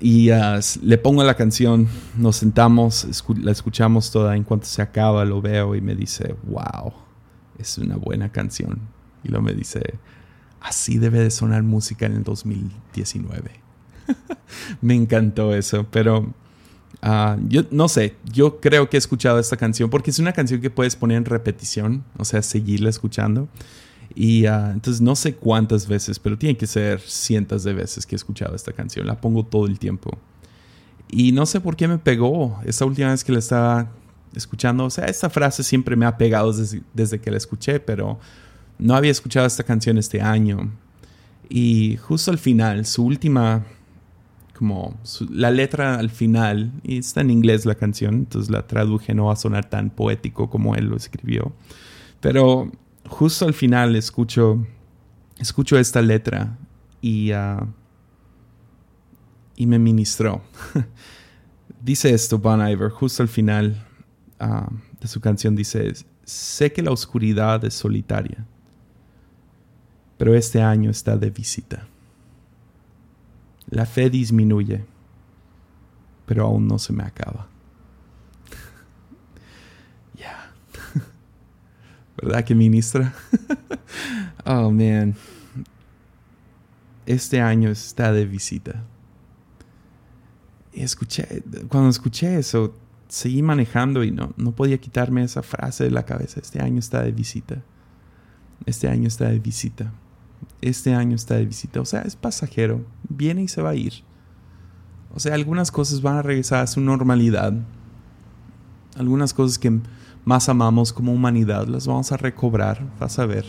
Y 0.00 0.30
ah, 0.30 0.60
le 0.82 0.98
pongo 0.98 1.22
la 1.24 1.34
canción, 1.34 1.88
nos 2.16 2.36
sentamos, 2.36 3.24
la 3.40 3.52
escuchamos 3.52 4.10
toda. 4.10 4.36
En 4.36 4.44
cuanto 4.44 4.66
se 4.66 4.82
acaba, 4.82 5.24
lo 5.24 5.40
veo 5.40 5.74
y 5.74 5.80
me 5.80 5.94
dice, 5.94 6.34
wow, 6.44 6.92
es 7.58 7.78
una 7.78 7.96
buena 7.96 8.30
canción. 8.30 8.80
Y 9.22 9.28
luego 9.28 9.44
me 9.44 9.54
dice, 9.54 9.94
así 10.60 10.98
debe 10.98 11.20
de 11.20 11.30
sonar 11.30 11.62
música 11.62 12.06
en 12.06 12.12
el 12.14 12.24
2019. 12.24 13.50
me 14.82 14.94
encantó 14.94 15.54
eso, 15.54 15.86
pero 15.90 16.34
Ah, 17.06 17.36
yo 17.48 17.64
no 17.70 17.86
sé, 17.86 18.16
yo 18.32 18.60
creo 18.60 18.88
que 18.88 18.96
he 18.96 18.98
escuchado 18.98 19.38
esta 19.38 19.58
canción 19.58 19.90
porque 19.90 20.08
es 20.08 20.18
una 20.18 20.32
canción 20.32 20.62
que 20.62 20.70
puedes 20.70 20.96
poner 20.96 21.18
en 21.18 21.26
repetición, 21.26 22.02
o 22.16 22.24
sea, 22.24 22.40
seguirla 22.40 22.88
escuchando. 22.88 23.46
Y 24.14 24.46
uh, 24.46 24.70
entonces 24.72 25.02
no 25.02 25.14
sé 25.14 25.34
cuántas 25.34 25.86
veces, 25.86 26.18
pero 26.18 26.38
tiene 26.38 26.56
que 26.56 26.66
ser 26.66 27.00
cientos 27.00 27.62
de 27.62 27.74
veces 27.74 28.06
que 28.06 28.14
he 28.14 28.16
escuchado 28.16 28.56
esta 28.56 28.72
canción. 28.72 29.06
La 29.06 29.20
pongo 29.20 29.44
todo 29.44 29.66
el 29.66 29.78
tiempo. 29.78 30.16
Y 31.10 31.32
no 31.32 31.44
sé 31.44 31.60
por 31.60 31.76
qué 31.76 31.88
me 31.88 31.98
pegó 31.98 32.58
esa 32.64 32.86
última 32.86 33.10
vez 33.10 33.22
que 33.22 33.32
la 33.32 33.38
estaba 33.38 33.90
escuchando. 34.34 34.86
O 34.86 34.90
sea, 34.90 35.04
esta 35.04 35.28
frase 35.28 35.62
siempre 35.62 35.96
me 35.96 36.06
ha 36.06 36.16
pegado 36.16 36.54
desde, 36.54 36.80
desde 36.94 37.20
que 37.20 37.30
la 37.30 37.36
escuché, 37.36 37.80
pero 37.80 38.18
no 38.78 38.94
había 38.94 39.10
escuchado 39.10 39.46
esta 39.46 39.62
canción 39.62 39.98
este 39.98 40.22
año. 40.22 40.72
Y 41.50 41.98
justo 41.98 42.30
al 42.30 42.38
final, 42.38 42.86
su 42.86 43.04
última 43.04 43.62
como 44.64 44.98
la 45.28 45.50
letra 45.50 45.96
al 45.96 46.08
final, 46.08 46.72
y 46.82 46.96
está 46.96 47.20
en 47.20 47.28
inglés 47.28 47.66
la 47.66 47.74
canción, 47.74 48.14
entonces 48.14 48.50
la 48.50 48.66
traduje, 48.66 49.14
no 49.14 49.26
va 49.26 49.34
a 49.34 49.36
sonar 49.36 49.68
tan 49.68 49.90
poético 49.90 50.48
como 50.48 50.74
él 50.74 50.86
lo 50.86 50.96
escribió, 50.96 51.52
pero 52.22 52.72
justo 53.06 53.44
al 53.44 53.52
final 53.52 53.94
escucho, 53.94 54.66
escucho 55.38 55.78
esta 55.78 56.00
letra 56.00 56.56
y, 57.02 57.32
ah, 57.32 57.66
y 59.54 59.66
me 59.66 59.78
ministró. 59.78 60.40
dice 61.82 62.14
esto 62.14 62.38
Bon 62.38 62.66
Iver, 62.66 62.88
justo 62.88 63.22
al 63.22 63.28
final 63.28 63.86
ah, 64.40 64.66
de 64.98 65.08
su 65.08 65.20
canción, 65.20 65.54
dice, 65.54 65.92
sé 66.24 66.72
que 66.72 66.80
la 66.80 66.90
oscuridad 66.90 67.62
es 67.66 67.74
solitaria, 67.74 68.46
pero 70.16 70.34
este 70.34 70.62
año 70.62 70.88
está 70.88 71.18
de 71.18 71.28
visita. 71.28 71.86
La 73.70 73.86
fe 73.86 74.10
disminuye, 74.10 74.84
pero 76.26 76.46
aún 76.46 76.66
no 76.66 76.78
se 76.78 76.92
me 76.92 77.02
acaba. 77.02 77.48
Ya. 80.18 80.52
¿Verdad 82.16 82.44
que 82.44 82.54
ministra? 82.54 83.12
oh, 84.44 84.70
man. 84.70 85.14
Este 87.06 87.40
año 87.40 87.70
está 87.70 88.12
de 88.12 88.26
visita. 88.26 88.84
Y 90.72 90.82
escuché, 90.82 91.42
cuando 91.68 91.90
escuché 91.90 92.38
eso, 92.38 92.74
seguí 93.08 93.42
manejando 93.42 94.04
y 94.04 94.10
no, 94.10 94.32
no 94.36 94.52
podía 94.52 94.78
quitarme 94.78 95.24
esa 95.24 95.42
frase 95.42 95.84
de 95.84 95.90
la 95.90 96.04
cabeza. 96.04 96.40
Este 96.40 96.62
año 96.62 96.78
está 96.78 97.02
de 97.02 97.12
visita. 97.12 97.62
Este 98.66 98.88
año 98.88 99.08
está 99.08 99.28
de 99.28 99.38
visita 99.38 99.92
este 100.60 100.94
año 100.94 101.16
está 101.16 101.36
de 101.36 101.46
visita. 101.46 101.80
O 101.80 101.84
sea, 101.84 102.02
es 102.02 102.16
pasajero. 102.16 102.84
Viene 103.08 103.42
y 103.42 103.48
se 103.48 103.62
va 103.62 103.70
a 103.70 103.74
ir. 103.74 104.04
O 105.14 105.20
sea, 105.20 105.34
algunas 105.34 105.70
cosas 105.70 106.02
van 106.02 106.16
a 106.16 106.22
regresar 106.22 106.62
a 106.62 106.66
su 106.66 106.80
normalidad. 106.80 107.54
Algunas 108.96 109.32
cosas 109.32 109.58
que 109.58 109.80
más 110.24 110.48
amamos 110.48 110.92
como 110.92 111.12
humanidad 111.12 111.66
las 111.68 111.86
vamos 111.86 112.10
a 112.12 112.16
recobrar, 112.16 112.84
vas 112.98 113.18
a 113.18 113.26
ver. 113.26 113.44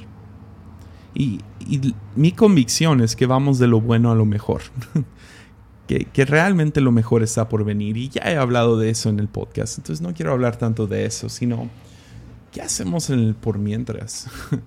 Y, 1.13 1.39
mi 2.15 2.33
convicción 2.33 3.01
es 3.01 3.15
que 3.15 3.25
vamos 3.25 3.57
de 3.57 3.67
lo 3.67 3.79
bueno 3.81 4.11
a 4.11 4.15
lo 4.15 4.25
mejor. 4.25 4.61
que, 5.87 6.25
realmente 6.25 6.81
lo 6.81 6.91
mejor 6.91 7.23
está 7.23 7.47
por 7.47 7.63
venir. 7.63 7.97
Y 7.97 8.09
ya 8.09 8.23
he 8.25 8.37
hablado 8.37 8.77
de 8.77 8.89
eso 8.89 9.09
en 9.09 9.19
el 9.19 9.27
podcast, 9.27 9.77
entonces 9.77 10.01
no 10.05 10.13
quiero 10.13 10.33
hablar 10.33 10.57
tanto 10.57 10.87
de 10.87 11.05
eso, 11.05 11.29
sino 11.29 11.69
¿qué 12.51 12.61
hacemos 12.61 13.11
por 13.41 13.57
mientras? 13.57 14.27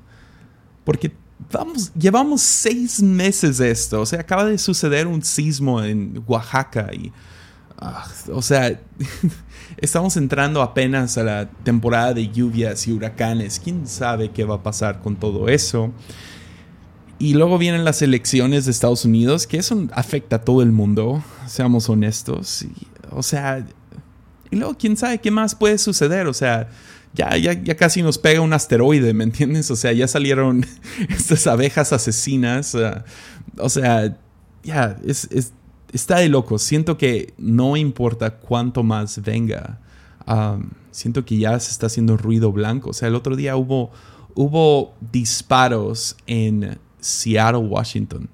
Porque 0.84 1.12
vamos, 1.52 1.92
llevamos 1.94 2.42
seis 2.42 3.02
meses 3.02 3.58
de 3.58 3.70
esto, 3.70 4.00
o 4.00 4.06
sea, 4.06 4.20
acaba 4.20 4.44
de 4.44 4.58
suceder 4.58 5.06
un 5.06 5.22
sismo 5.22 5.82
en 5.82 6.22
Oaxaca 6.26 6.90
y... 6.92 7.12
Ah, 7.80 8.08
o 8.32 8.42
sea, 8.42 8.80
estamos 9.76 10.16
entrando 10.16 10.62
apenas 10.62 11.16
a 11.16 11.22
la 11.22 11.48
temporada 11.62 12.12
de 12.12 12.28
lluvias 12.28 12.88
y 12.88 12.92
huracanes. 12.92 13.60
¿Quién 13.62 13.86
sabe 13.86 14.32
qué 14.32 14.42
va 14.42 14.56
a 14.56 14.62
pasar 14.64 15.00
con 15.00 15.14
todo 15.14 15.48
eso? 15.48 15.92
Y 17.20 17.34
luego 17.34 17.56
vienen 17.56 17.84
las 17.84 18.02
elecciones 18.02 18.64
de 18.64 18.72
Estados 18.72 19.04
Unidos, 19.04 19.46
que 19.46 19.58
eso 19.58 19.86
afecta 19.92 20.36
a 20.36 20.38
todo 20.40 20.60
el 20.62 20.72
mundo, 20.72 21.22
seamos 21.46 21.88
honestos. 21.88 22.66
o 23.12 23.22
sea, 23.22 23.64
y 24.50 24.56
luego 24.56 24.76
quién 24.76 24.96
sabe 24.96 25.18
qué 25.18 25.30
más 25.30 25.54
puede 25.54 25.78
suceder. 25.78 26.26
O 26.26 26.34
sea, 26.34 26.68
ya, 27.14 27.36
ya, 27.36 27.52
ya 27.52 27.76
casi 27.76 28.02
nos 28.02 28.18
pega 28.18 28.40
un 28.40 28.52
asteroide, 28.52 29.14
¿me 29.14 29.24
entiendes? 29.24 29.70
O 29.70 29.76
sea, 29.76 29.92
ya 29.92 30.06
salieron 30.06 30.64
estas 31.08 31.46
abejas 31.46 31.92
asesinas. 31.92 32.76
o 33.58 33.68
sea, 33.68 34.16
ya, 34.62 34.96
es, 35.04 35.28
está 35.92 36.18
de 36.18 36.28
loco. 36.28 36.58
Siento 36.58 36.98
que 36.98 37.34
no 37.38 37.76
importa 37.76 38.38
cuánto 38.38 38.82
más 38.82 39.22
venga. 39.22 39.80
siento 40.90 41.24
que 41.24 41.38
ya 41.38 41.58
se 41.58 41.70
está 41.70 41.86
haciendo 41.86 42.16
ruido 42.16 42.52
blanco. 42.52 42.90
O 42.90 42.94
sea, 42.94 43.08
el 43.08 43.14
otro 43.14 43.36
día 43.36 43.56
hubo, 43.56 43.90
hubo 44.34 44.94
disparos 45.12 46.16
en 46.26 46.78
Seattle, 47.00 47.66
Washington, 47.68 48.28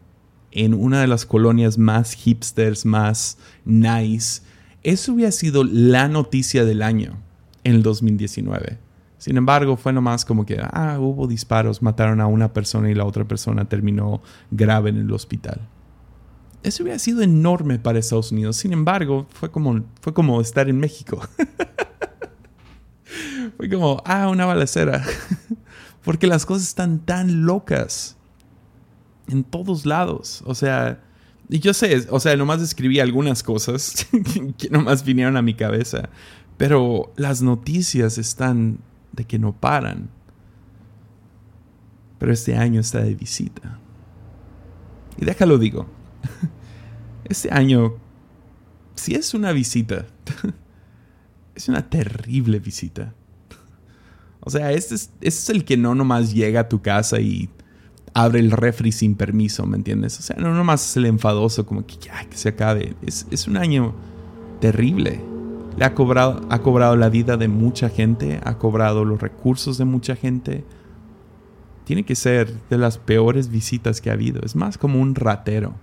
en 0.50 0.75
una 0.75 1.00
de 1.00 1.07
las 1.07 1.25
colonias 1.26 1.78
más 1.78 2.14
hipsters, 2.14 2.85
más 2.85 3.38
nice. 3.64 4.43
Eso 4.83 5.14
hubiera 5.14 5.33
sido 5.33 5.64
la 5.64 6.09
noticia 6.09 6.64
del 6.64 6.83
año 6.83 7.24
en 7.64 7.75
el 7.75 7.83
2019. 7.83 8.78
Sin 9.18 9.37
embargo, 9.37 9.76
fue 9.76 9.92
nomás 9.92 10.25
como 10.25 10.44
que, 10.44 10.59
ah, 10.61 10.99
hubo 11.00 11.26
disparos, 11.26 11.83
mataron 11.83 12.21
a 12.21 12.26
una 12.26 12.52
persona 12.52 12.90
y 12.90 12.94
la 12.94 13.04
otra 13.04 13.25
persona 13.25 13.68
terminó 13.68 14.23
grave 14.50 14.90
en 14.90 14.99
el 14.99 15.12
hospital. 15.12 15.61
Eso 16.62 16.83
hubiera 16.83 16.99
sido 16.99 17.23
enorme 17.23 17.78
para 17.78 17.99
Estados 17.99 18.33
Unidos. 18.33 18.56
Sin 18.56 18.73
embargo, 18.73 19.26
fue 19.30 19.50
como, 19.50 19.85
fue 20.00 20.14
como 20.14 20.40
estar 20.40 20.68
en 20.68 20.78
México. 20.78 21.21
fue 23.56 23.68
como, 23.68 24.02
ah, 24.04 24.28
una 24.28 24.47
balacera. 24.47 25.04
Porque 26.04 26.26
las 26.26 26.44
cosas 26.44 26.68
están 26.68 27.00
tan 27.00 27.47
locas 27.47 28.16
en 29.28 29.44
todos 29.44 29.87
lados. 29.87 30.42
O 30.47 30.54
sea, 30.54 31.00
y 31.49 31.61
yo 31.61 31.75
sé, 31.75 32.06
o 32.11 32.21
sea, 32.21 32.37
nomás 32.37 32.62
escribí 32.62 33.00
algunas 33.00 33.42
cosas 33.42 34.06
que 34.59 34.71
nomás 34.71 35.04
vinieron 35.04 35.37
a 35.37 35.42
mi 35.42 35.54
cabeza. 35.54 36.09
Pero 36.56 37.12
las 37.16 37.42
noticias 37.42 38.18
están 38.18 38.78
de 39.12 39.25
que 39.25 39.38
no 39.38 39.52
paran. 39.52 40.08
Pero 42.18 42.32
este 42.32 42.56
año 42.56 42.80
está 42.80 43.00
de 43.00 43.14
visita. 43.14 43.78
Y 45.18 45.25
déjalo 45.25 45.58
digo. 45.58 45.87
Este 47.26 47.50
año, 47.50 47.94
si 48.96 49.14
es 49.14 49.32
una 49.32 49.52
visita, 49.52 50.04
es 51.54 51.70
una 51.70 51.88
terrible 51.88 52.58
visita. 52.58 53.14
O 54.40 54.50
sea, 54.50 54.73
este 54.73 54.94
es, 54.94 55.11
este 55.23 55.40
es 55.40 55.49
el 55.49 55.64
que 55.64 55.78
no 55.78 55.94
nomás 55.94 56.34
llega 56.34 56.61
a 56.61 56.68
tu 56.68 56.82
casa 56.82 57.20
y 57.20 57.49
abre 58.12 58.40
el 58.40 58.50
refri 58.50 58.92
sin 58.92 59.14
permiso, 59.14 59.64
¿me 59.64 59.78
entiendes? 59.78 60.18
O 60.18 60.23
sea, 60.23 60.37
no 60.37 60.54
nomás 60.54 60.90
es 60.90 60.96
el 60.99 61.06
enfadoso, 61.06 61.64
como 61.64 61.87
que 61.87 61.96
ya, 61.96 62.25
que 62.28 62.37
se 62.37 62.50
acabe. 62.50 62.94
Es, 63.00 63.26
es 63.30 63.49
un 63.49 63.56
año 63.56 63.94
terrible. 64.61 65.25
Le 65.76 65.85
ha 65.85 65.95
cobrado, 65.95 66.40
ha 66.50 66.61
cobrado 66.61 66.97
la 66.97 67.09
vida 67.09 67.37
de 67.37 67.49
mucha 67.49 67.88
gente, 67.88 68.40
ha 68.45 68.59
cobrado 68.59 69.04
los 69.04 69.21
recursos 69.21 69.78
de 69.78 69.85
mucha 69.85 70.14
gente. 70.14 70.64
Tiene 71.85 72.04
que 72.04 72.14
ser 72.14 72.52
de 72.69 72.78
las 72.78 72.99
peores 72.99 73.49
visitas 73.49 74.00
que 74.00 74.11
ha 74.11 74.14
habido. 74.14 74.40
Es 74.43 74.54
más 74.54 74.78
como 74.78 75.00
un 75.00 75.14
ratero. 75.14 75.75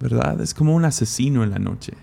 ¿Verdad? 0.00 0.40
Es 0.40 0.54
como 0.54 0.74
un 0.74 0.84
asesino 0.84 1.44
en 1.44 1.50
la 1.50 1.58
noche. 1.58 1.94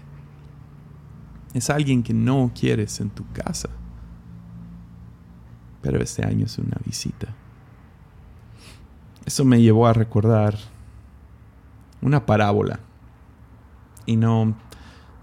Es 1.53 1.69
alguien 1.69 2.03
que 2.03 2.13
no 2.13 2.51
quieres 2.57 2.99
en 2.99 3.09
tu 3.09 3.23
casa. 3.31 3.69
Pero 5.81 6.01
este 6.01 6.25
año 6.25 6.45
es 6.45 6.57
una 6.57 6.77
visita. 6.85 7.27
Eso 9.25 9.45
me 9.45 9.61
llevó 9.61 9.87
a 9.87 9.93
recordar 9.93 10.57
una 12.01 12.25
parábola. 12.25 12.79
Y 14.05 14.17
no, 14.17 14.55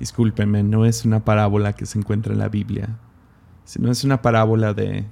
discúlpenme, 0.01 0.65
no 0.65 0.85
es 0.85 1.05
una 1.05 1.25
parábola 1.25 1.75
que 1.75 1.87
se 1.87 1.99
encuentra 1.99 2.33
en 2.33 2.41
la 2.41 2.49
Biblia, 2.49 2.99
sino 3.65 3.91
es 3.91 4.03
una 4.03 4.21
parábola 4.21 4.75
de 4.75 5.05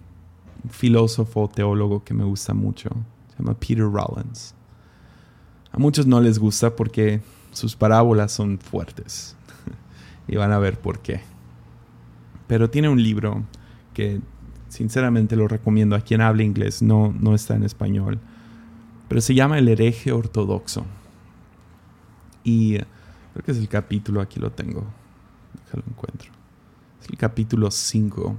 un 0.65 0.71
filósofo 0.71 1.49
teólogo 1.49 2.03
que 2.03 2.15
me 2.15 2.25
gusta 2.25 2.55
mucho. 2.55 2.91
Se 3.29 3.39
llama 3.39 3.55
Peter 3.55 3.85
Rollins. 3.85 4.55
A 5.71 5.79
muchos 5.79 6.07
no 6.07 6.21
les 6.21 6.41
gusta 6.41 6.75
porque 6.75 7.21
sus 7.53 7.77
parábolas 7.77 8.33
son 8.33 8.59
fuertes. 8.59 9.37
y 10.27 10.37
van 10.37 10.51
a 10.51 10.59
ver 10.59 10.81
por 10.81 10.99
qué. 10.99 11.21
Pero 12.49 12.69
tiene 12.69 12.89
un 12.89 13.01
libro 13.01 13.45
que 13.95 14.21
sinceramente 14.69 15.37
lo 15.37 15.47
recomiendo 15.47 15.95
a 15.95 16.01
quien 16.01 16.21
hable 16.21 16.43
inglés, 16.43 16.83
no, 16.83 17.15
no 17.17 17.35
está 17.35 17.55
en 17.55 17.63
español 17.63 18.19
pero 19.09 19.23
se 19.23 19.35
llama 19.35 19.59
El 19.59 19.69
hereje 19.69 20.13
ortodoxo. 20.13 20.85
Y 22.45 22.79
creo 23.39 23.45
que 23.45 23.53
es 23.53 23.59
el 23.59 23.69
capítulo, 23.69 24.21
aquí 24.21 24.41
lo 24.41 24.51
tengo, 24.51 24.85
déjalo 25.65 25.85
encuentro. 25.89 26.33
Es 27.01 27.09
el 27.09 27.17
capítulo 27.17 27.71
5. 27.71 28.37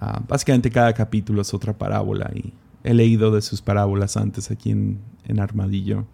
Ah, 0.00 0.22
básicamente 0.28 0.70
cada 0.70 0.92
capítulo 0.92 1.42
es 1.42 1.52
otra 1.52 1.76
parábola 1.76 2.30
y 2.32 2.52
he 2.84 2.94
leído 2.94 3.32
de 3.32 3.42
sus 3.42 3.62
parábolas 3.62 4.16
antes 4.16 4.52
aquí 4.52 4.70
en, 4.70 5.00
en 5.24 5.40
Armadillo. 5.40 6.04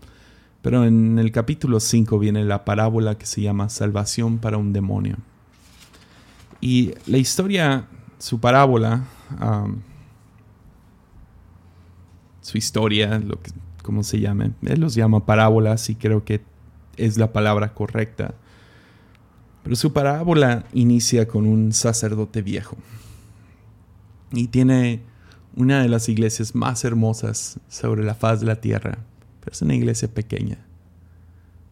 Pero 0.63 0.87
en 0.87 1.19
el 1.19 1.33
capítulo 1.33 1.81
5 1.81 2.19
viene 2.19 2.45
la 2.45 2.65
parábola 2.65 3.19
que 3.19 3.27
se 3.27 3.43
llama 3.43 3.69
Salvación 3.69 4.39
para 4.39 4.57
un 4.57 4.73
demonio. 4.73 5.19
Y 6.63 6.95
la 7.07 7.19
historia, 7.19 7.89
su 8.19 8.41
parábola, 8.41 9.05
su 12.41 12.57
historia, 12.57 13.19
lo 13.19 13.43
que, 13.43 13.51
como 13.83 14.03
se 14.03 14.19
llame. 14.19 14.53
Él 14.63 14.81
los 14.81 14.95
llama 14.95 15.27
parábolas 15.27 15.91
y 15.91 15.97
creo 15.97 16.25
que 16.25 16.41
es 16.97 17.19
la 17.19 17.33
palabra 17.33 17.75
correcta. 17.75 18.35
Pero 19.63 19.77
su 19.77 19.93
parábola 19.93 20.65
inicia 20.73 21.29
con 21.29 21.47
un 21.47 21.73
sacerdote 21.73 22.43
viejo. 22.43 22.77
Y 24.33 24.49
tiene 24.49 25.03
una 25.55 25.83
de 25.83 25.89
las 25.89 26.09
iglesias 26.09 26.55
más 26.55 26.85
hermosas 26.85 27.61
sobre 27.69 28.05
la 28.05 28.15
faz 28.15 28.41
de 28.41 28.47
la 28.47 28.61
tierra. 28.61 28.99
Pero 29.41 29.53
es 29.53 29.63
una 29.63 29.75
iglesia 29.75 30.09
pequeña. 30.09 30.59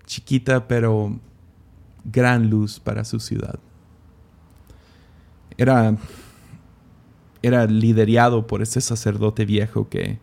Chiquita 0.07 0.69
pero 0.69 1.19
gran 2.05 2.50
luz 2.50 2.81
para 2.81 3.05
su 3.05 3.21
ciudad. 3.21 3.59
Era, 5.57 5.97
era 7.43 7.67
liderado 7.67 8.47
por 8.47 8.62
ese 8.62 8.81
sacerdote 8.81 9.45
viejo 9.45 9.89
que 9.89 10.19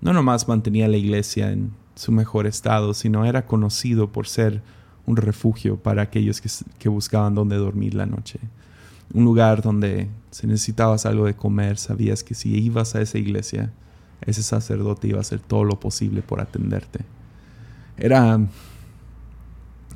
no 0.00 0.12
nomás 0.12 0.48
mantenía 0.48 0.88
la 0.88 0.96
iglesia 0.96 1.52
en 1.52 1.72
su 1.94 2.12
mejor 2.12 2.46
estado, 2.46 2.94
sino 2.94 3.24
era 3.24 3.46
conocido 3.46 4.10
por 4.10 4.26
ser 4.26 4.62
un 5.06 5.16
refugio 5.16 5.76
para 5.76 6.02
aquellos 6.02 6.40
que, 6.78 6.88
buscaban 6.88 7.34
dónde 7.34 7.56
dormir 7.56 7.94
la 7.94 8.06
noche. 8.06 8.40
Un 9.12 9.24
lugar 9.24 9.62
donde 9.62 10.08
si 10.30 10.46
necesitabas 10.46 11.06
algo 11.06 11.26
de 11.26 11.34
comer, 11.34 11.76
sabías 11.76 12.24
que 12.24 12.34
si 12.34 12.54
ibas 12.58 12.94
a 12.94 13.02
esa 13.02 13.18
iglesia, 13.18 13.72
ese 14.22 14.42
sacerdote 14.42 15.08
iba 15.08 15.18
a 15.18 15.20
hacer 15.20 15.40
todo 15.40 15.64
lo 15.64 15.78
posible 15.78 16.22
por 16.22 16.40
atenderte. 16.40 17.04
Era, 17.96 18.40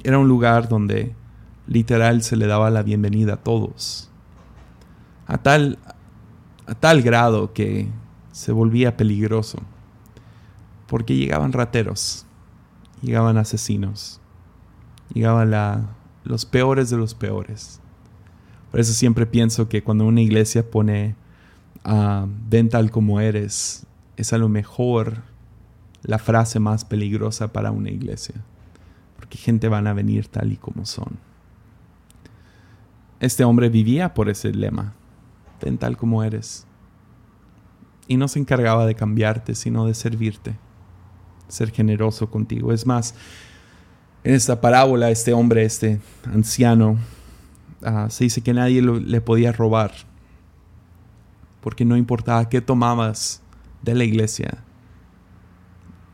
era 0.04 0.18
un 0.18 0.28
lugar 0.28 0.68
donde 0.68 1.14
literal 1.66 2.22
se 2.22 2.36
le 2.36 2.46
daba 2.46 2.70
la 2.70 2.82
bienvenida 2.82 3.34
a 3.34 3.36
todos. 3.38 4.10
A 5.26 5.38
tal, 5.38 5.78
a 6.66 6.74
tal 6.74 7.02
grado 7.02 7.52
que 7.52 7.88
se 8.32 8.52
volvía 8.52 8.96
peligroso 8.96 9.58
porque 10.88 11.14
llegaban 11.14 11.52
rateros, 11.52 12.25
llegaban 13.02 13.37
asesinos, 13.37 14.21
llegaban 15.12 15.87
los 16.25 16.47
peores 16.47 16.90
de 16.90 16.97
los 16.97 17.14
peores. 17.14 17.80
Por 18.71 18.80
eso 18.80 18.92
siempre 18.92 19.26
pienso 19.26 19.68
que 19.68 19.85
cuando 19.85 20.07
una 20.07 20.23
iglesia 20.23 20.68
pone 20.68 21.14
a 21.85 22.26
ven 22.49 22.71
tal 22.71 22.90
como 22.90 23.21
eres, 23.21 23.87
es 24.16 24.33
a 24.33 24.38
lo 24.38 24.49
mejor 24.49 25.23
la 26.02 26.18
frase 26.18 26.59
más 26.59 26.85
peligrosa 26.85 27.52
para 27.52 27.71
una 27.71 27.90
iglesia. 27.90 28.37
Porque 29.16 29.37
gente 29.37 29.68
van 29.68 29.87
a 29.87 29.92
venir 29.92 30.28
tal 30.28 30.52
y 30.52 30.57
como 30.57 30.87
son. 30.87 31.18
Este 33.21 33.45
hombre 33.45 33.68
vivía 33.68 34.14
por 34.14 34.28
ese 34.30 34.52
lema. 34.52 34.95
Ven 35.61 35.76
tal 35.76 35.97
como 35.97 36.23
eres. 36.23 36.66
Y 38.07 38.16
no 38.16 38.28
se 38.28 38.38
encargaba 38.38 38.87
de 38.87 38.95
cambiarte, 38.95 39.54
sino 39.54 39.85
de 39.87 39.95
servirte 39.95 40.57
ser 41.48 41.70
generoso 41.70 42.30
contigo. 42.30 42.72
Es 42.72 42.86
más, 42.86 43.14
En 44.24 44.34
esta 44.34 44.60
parábola, 44.60 45.10
este 45.10 45.32
hombre, 45.32 45.64
este 45.64 46.00
anciano, 46.24 46.98
ah, 47.82 48.08
se 48.10 48.24
dice 48.24 48.42
que 48.42 48.52
nadie 48.52 48.82
le 48.82 49.20
podía 49.20 49.52
robar, 49.52 49.92
porque 51.60 51.84
no 51.84 51.96
importaba 51.96 52.48
qué 52.48 52.60
tomabas 52.60 53.40
de 53.82 53.94
la 53.94 54.04
iglesia, 54.04 54.64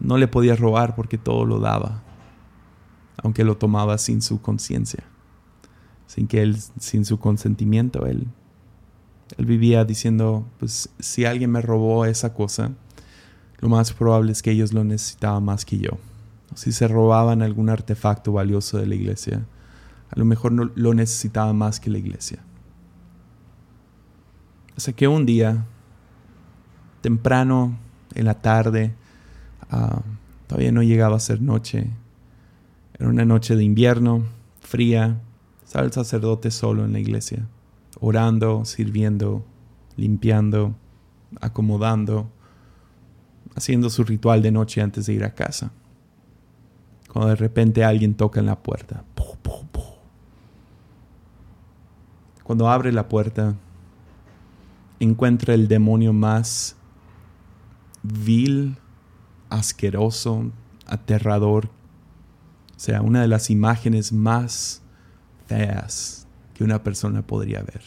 no 0.00 0.18
le 0.18 0.28
podía 0.28 0.54
robar 0.54 0.94
porque 0.94 1.16
todo 1.16 1.46
lo 1.46 1.58
daba, 1.60 2.02
aunque 3.22 3.42
lo 3.42 3.56
tomaba 3.56 3.96
sin 3.96 4.20
su 4.20 4.40
conciencia, 4.40 5.04
sin 6.06 6.28
que 6.28 6.42
él, 6.42 6.58
sin 6.78 7.06
su 7.06 7.18
consentimiento, 7.18 8.06
él, 8.06 8.28
él 9.38 9.46
vivía 9.46 9.84
diciendo, 9.84 10.46
pues 10.58 10.90
si 11.00 11.24
alguien 11.24 11.50
me 11.50 11.62
robó 11.62 12.04
esa 12.04 12.34
cosa, 12.34 12.72
lo 13.64 13.70
más 13.70 13.92
probable 13.92 14.32
es 14.32 14.42
que 14.42 14.50
ellos 14.52 14.72
lo 14.72 14.84
necesitaban 14.84 15.44
más 15.44 15.64
que 15.64 15.78
yo. 15.78 15.98
Si 16.54 16.70
se 16.70 16.86
robaban 16.86 17.42
algún 17.42 17.68
artefacto 17.68 18.32
valioso 18.32 18.78
de 18.78 18.86
la 18.86 18.94
iglesia, 18.94 19.44
a 20.10 20.18
lo 20.18 20.24
mejor 20.24 20.52
no 20.52 20.70
lo 20.74 20.94
necesitaban 20.94 21.56
más 21.56 21.80
que 21.80 21.90
la 21.90 21.98
iglesia. 21.98 22.38
Hasta 24.76 24.92
que 24.92 25.08
un 25.08 25.26
día, 25.26 25.64
temprano 27.00 27.76
en 28.14 28.24
la 28.26 28.34
tarde, 28.40 28.94
Ah, 29.70 30.02
todavía 30.46 30.70
no 30.70 30.82
llegaba 30.82 31.16
a 31.16 31.20
ser 31.20 31.40
noche. 31.42 31.90
Era 32.98 33.08
una 33.08 33.24
noche 33.24 33.56
de 33.56 33.64
invierno, 33.64 34.24
fría. 34.60 35.20
Estaba 35.64 35.84
el 35.84 35.92
sacerdote 35.92 36.52
solo 36.52 36.84
en 36.84 36.92
la 36.92 37.00
iglesia, 37.00 37.46
orando, 37.98 38.64
sirviendo, 38.64 39.44
limpiando, 39.96 40.76
acomodando, 41.40 42.30
haciendo 43.54 43.90
su 43.90 44.04
ritual 44.04 44.42
de 44.42 44.50
noche 44.50 44.80
antes 44.80 45.06
de 45.06 45.14
ir 45.14 45.24
a 45.24 45.34
casa. 45.34 45.72
Cuando 47.08 47.30
de 47.30 47.36
repente 47.36 47.84
alguien 47.84 48.14
toca 48.14 48.40
en 48.40 48.46
la 48.46 48.62
puerta. 48.62 49.04
Cuando 52.44 52.68
abre 52.68 52.92
la 52.92 53.08
puerta, 53.08 53.54
encuentra 55.00 55.54
el 55.54 55.66
demonio 55.66 56.12
más 56.12 56.76
vil 58.02 58.76
asqueroso, 59.48 60.50
aterrador. 60.86 61.70
O 62.76 62.78
sea, 62.78 63.00
una 63.00 63.22
de 63.22 63.28
las 63.28 63.48
imágenes 63.48 64.12
más 64.12 64.82
feas 65.46 66.26
que 66.52 66.64
una 66.64 66.82
persona 66.82 67.22
podría 67.22 67.62
ver. 67.62 67.82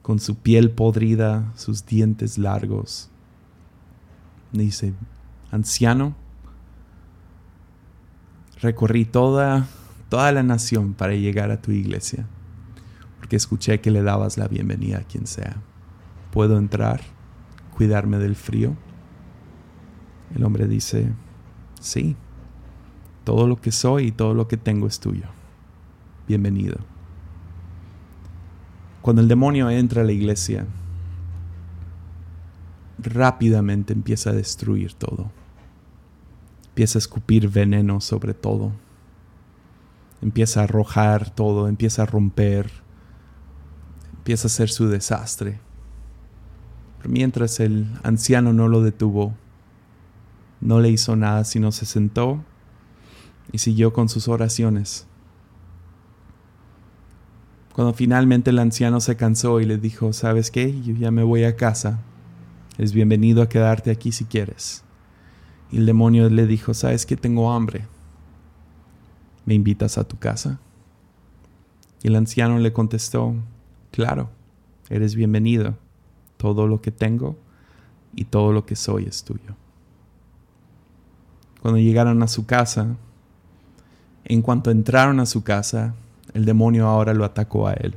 Con 0.00 0.18
su 0.18 0.36
piel 0.36 0.70
podrida, 0.70 1.52
sus 1.54 1.84
dientes 1.84 2.38
largos. 2.38 3.11
Dice, 4.52 4.92
anciano, 5.50 6.14
recorrí 8.60 9.06
toda, 9.06 9.66
toda 10.10 10.30
la 10.30 10.42
nación 10.42 10.92
para 10.92 11.14
llegar 11.14 11.50
a 11.50 11.62
tu 11.62 11.72
iglesia, 11.72 12.26
porque 13.18 13.36
escuché 13.36 13.80
que 13.80 13.90
le 13.90 14.02
dabas 14.02 14.36
la 14.36 14.48
bienvenida 14.48 14.98
a 14.98 15.04
quien 15.04 15.26
sea. 15.26 15.56
¿Puedo 16.32 16.58
entrar? 16.58 17.00
¿Cuidarme 17.74 18.18
del 18.18 18.36
frío? 18.36 18.76
El 20.34 20.44
hombre 20.44 20.68
dice, 20.68 21.10
sí, 21.80 22.16
todo 23.24 23.46
lo 23.46 23.60
que 23.60 23.72
soy 23.72 24.08
y 24.08 24.12
todo 24.12 24.34
lo 24.34 24.48
que 24.48 24.58
tengo 24.58 24.86
es 24.86 25.00
tuyo. 25.00 25.26
Bienvenido. 26.28 26.76
Cuando 29.00 29.22
el 29.22 29.28
demonio 29.28 29.70
entra 29.70 30.02
a 30.02 30.04
la 30.04 30.12
iglesia, 30.12 30.66
rápidamente 33.02 33.92
empieza 33.92 34.30
a 34.30 34.34
destruir 34.34 34.94
todo. 34.94 35.30
Empieza 36.68 36.98
a 36.98 37.00
escupir 37.00 37.48
veneno 37.48 38.00
sobre 38.00 38.34
todo. 38.34 38.72
Empieza 40.22 40.60
a 40.60 40.64
arrojar 40.64 41.30
todo, 41.30 41.68
empieza 41.68 42.02
a 42.02 42.06
romper. 42.06 42.70
Empieza 44.16 44.46
a 44.46 44.50
hacer 44.50 44.70
su 44.70 44.88
desastre. 44.88 45.60
Mientras 47.04 47.60
el 47.60 47.86
anciano 48.04 48.52
no 48.52 48.68
lo 48.68 48.82
detuvo, 48.82 49.34
no 50.60 50.80
le 50.80 50.90
hizo 50.90 51.16
nada, 51.16 51.44
sino 51.44 51.72
se 51.72 51.84
sentó 51.84 52.44
y 53.50 53.58
siguió 53.58 53.92
con 53.92 54.08
sus 54.08 54.28
oraciones. 54.28 55.06
Cuando 57.74 57.94
finalmente 57.94 58.50
el 58.50 58.58
anciano 58.58 59.00
se 59.00 59.16
cansó 59.16 59.60
y 59.60 59.64
le 59.64 59.78
dijo, 59.78 60.12
¿sabes 60.12 60.50
qué? 60.50 60.80
Yo 60.82 60.94
ya 60.94 61.10
me 61.10 61.22
voy 61.22 61.44
a 61.44 61.56
casa. 61.56 62.00
Es 62.78 62.94
bienvenido 62.94 63.42
a 63.42 63.50
quedarte 63.50 63.90
aquí 63.90 64.12
si 64.12 64.24
quieres. 64.24 64.82
Y 65.70 65.76
el 65.76 65.86
demonio 65.86 66.30
le 66.30 66.46
dijo, 66.46 66.72
¿sabes 66.72 67.04
qué? 67.04 67.16
Tengo 67.16 67.52
hambre. 67.52 67.86
¿Me 69.44 69.52
invitas 69.52 69.98
a 69.98 70.04
tu 70.04 70.18
casa? 70.18 70.58
Y 72.02 72.08
el 72.08 72.16
anciano 72.16 72.58
le 72.58 72.72
contestó, 72.72 73.34
claro, 73.90 74.30
eres 74.88 75.14
bienvenido. 75.14 75.76
Todo 76.38 76.66
lo 76.66 76.80
que 76.80 76.90
tengo 76.90 77.36
y 78.16 78.24
todo 78.24 78.52
lo 78.52 78.64
que 78.64 78.74
soy 78.74 79.04
es 79.04 79.22
tuyo. 79.22 79.54
Cuando 81.60 81.78
llegaron 81.78 82.22
a 82.22 82.28
su 82.28 82.46
casa, 82.46 82.96
en 84.24 84.40
cuanto 84.40 84.70
entraron 84.70 85.20
a 85.20 85.26
su 85.26 85.44
casa, 85.44 85.94
el 86.32 86.46
demonio 86.46 86.86
ahora 86.86 87.12
lo 87.12 87.26
atacó 87.26 87.68
a 87.68 87.74
él. 87.74 87.94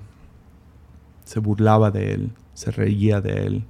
Se 1.23 1.39
burlaba 1.39 1.91
de 1.91 2.13
él, 2.13 2.31
se 2.53 2.71
reía 2.71 3.21
de 3.21 3.47
él, 3.47 3.65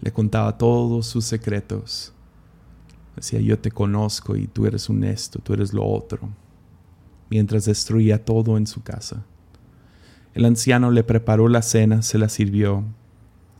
le 0.00 0.12
contaba 0.12 0.58
todos 0.58 1.06
sus 1.06 1.24
secretos. 1.24 2.12
Decía, 3.16 3.40
yo 3.40 3.58
te 3.58 3.70
conozco 3.70 4.36
y 4.36 4.46
tú 4.46 4.66
eres 4.66 4.88
un 4.88 5.02
esto, 5.02 5.40
tú 5.40 5.52
eres 5.54 5.72
lo 5.72 5.84
otro, 5.84 6.28
mientras 7.30 7.64
destruía 7.64 8.24
todo 8.24 8.56
en 8.56 8.66
su 8.66 8.82
casa. 8.82 9.24
El 10.34 10.44
anciano 10.44 10.90
le 10.92 11.02
preparó 11.02 11.48
la 11.48 11.62
cena, 11.62 12.02
se 12.02 12.16
la 12.16 12.28
sirvió, 12.28 12.84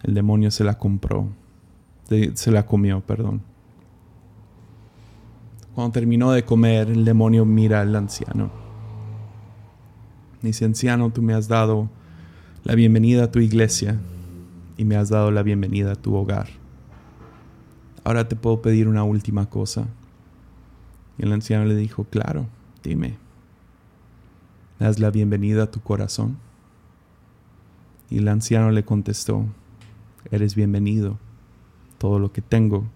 el 0.03 0.15
demonio 0.15 0.53
se 0.53 0.63
la 0.63 0.79
compró, 0.79 1.29
se 2.35 2.51
la 2.53 2.67
comió, 2.67 3.01
perdón. 3.01 3.43
Cuando 5.75 5.93
terminó 5.93 6.31
de 6.31 6.45
comer, 6.45 6.89
el 6.89 7.05
demonio 7.05 7.45
mira 7.45 7.81
al 7.81 7.95
anciano. 7.97 8.51
Dice, 10.41 10.65
anciano, 10.65 11.11
tú 11.11 11.21
me 11.21 11.35
has 11.35 11.49
dado 11.49 11.89
la 12.63 12.77
bienvenida 12.77 13.25
a 13.25 13.33
tu 13.33 13.41
iglesia 13.41 13.99
y 14.79 14.85
me 14.85 14.97
has 14.97 15.11
dado 15.11 15.33
la 15.33 15.43
bienvenida 15.43 15.93
a 15.93 15.97
tu 15.97 16.15
hogar. 16.15 16.49
Ahora 18.05 18.29
te 18.29 18.37
puedo 18.37 18.63
pedir 18.63 18.87
una 18.87 19.03
última 19.03 19.51
cosa. 19.51 19.89
Y 21.19 21.25
el 21.25 21.33
anciano 21.33 21.65
le 21.65 21.75
dijo, 21.75 22.05
claro, 22.05 22.47
dime. 22.85 23.19
¿Me 24.79 24.87
das 24.87 25.01
la 25.01 25.11
bienvenida 25.11 25.65
a 25.65 25.71
tu 25.71 25.81
corazón? 25.81 26.39
Y 28.09 28.19
el 28.19 28.29
anciano 28.29 28.71
le 28.71 28.85
contestó, 28.85 29.47
eres 30.31 30.55
bienvenido. 30.55 31.19
Todo 31.99 32.21
lo 32.21 32.33
que 32.33 32.41
tengo 32.41 32.87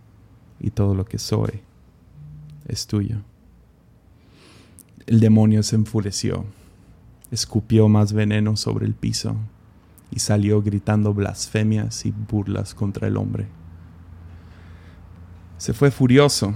y 0.60 0.70
todo 0.70 0.94
lo 0.94 1.04
que 1.04 1.18
soy 1.18 1.62
es 2.68 2.86
tuyo. 2.86 3.16
El 5.06 5.18
demonio 5.18 5.64
se 5.64 5.74
enfureció, 5.74 6.44
escupió 7.32 7.88
más 7.88 8.12
veneno 8.12 8.56
sobre 8.56 8.86
el 8.86 8.94
piso 8.94 9.36
y 10.12 10.18
salió 10.18 10.62
gritando 10.62 11.14
blasfemias 11.14 12.04
y 12.04 12.12
burlas 12.12 12.74
contra 12.74 13.08
el 13.08 13.16
hombre. 13.16 13.48
Se 15.56 15.72
fue 15.72 15.90
furioso 15.90 16.54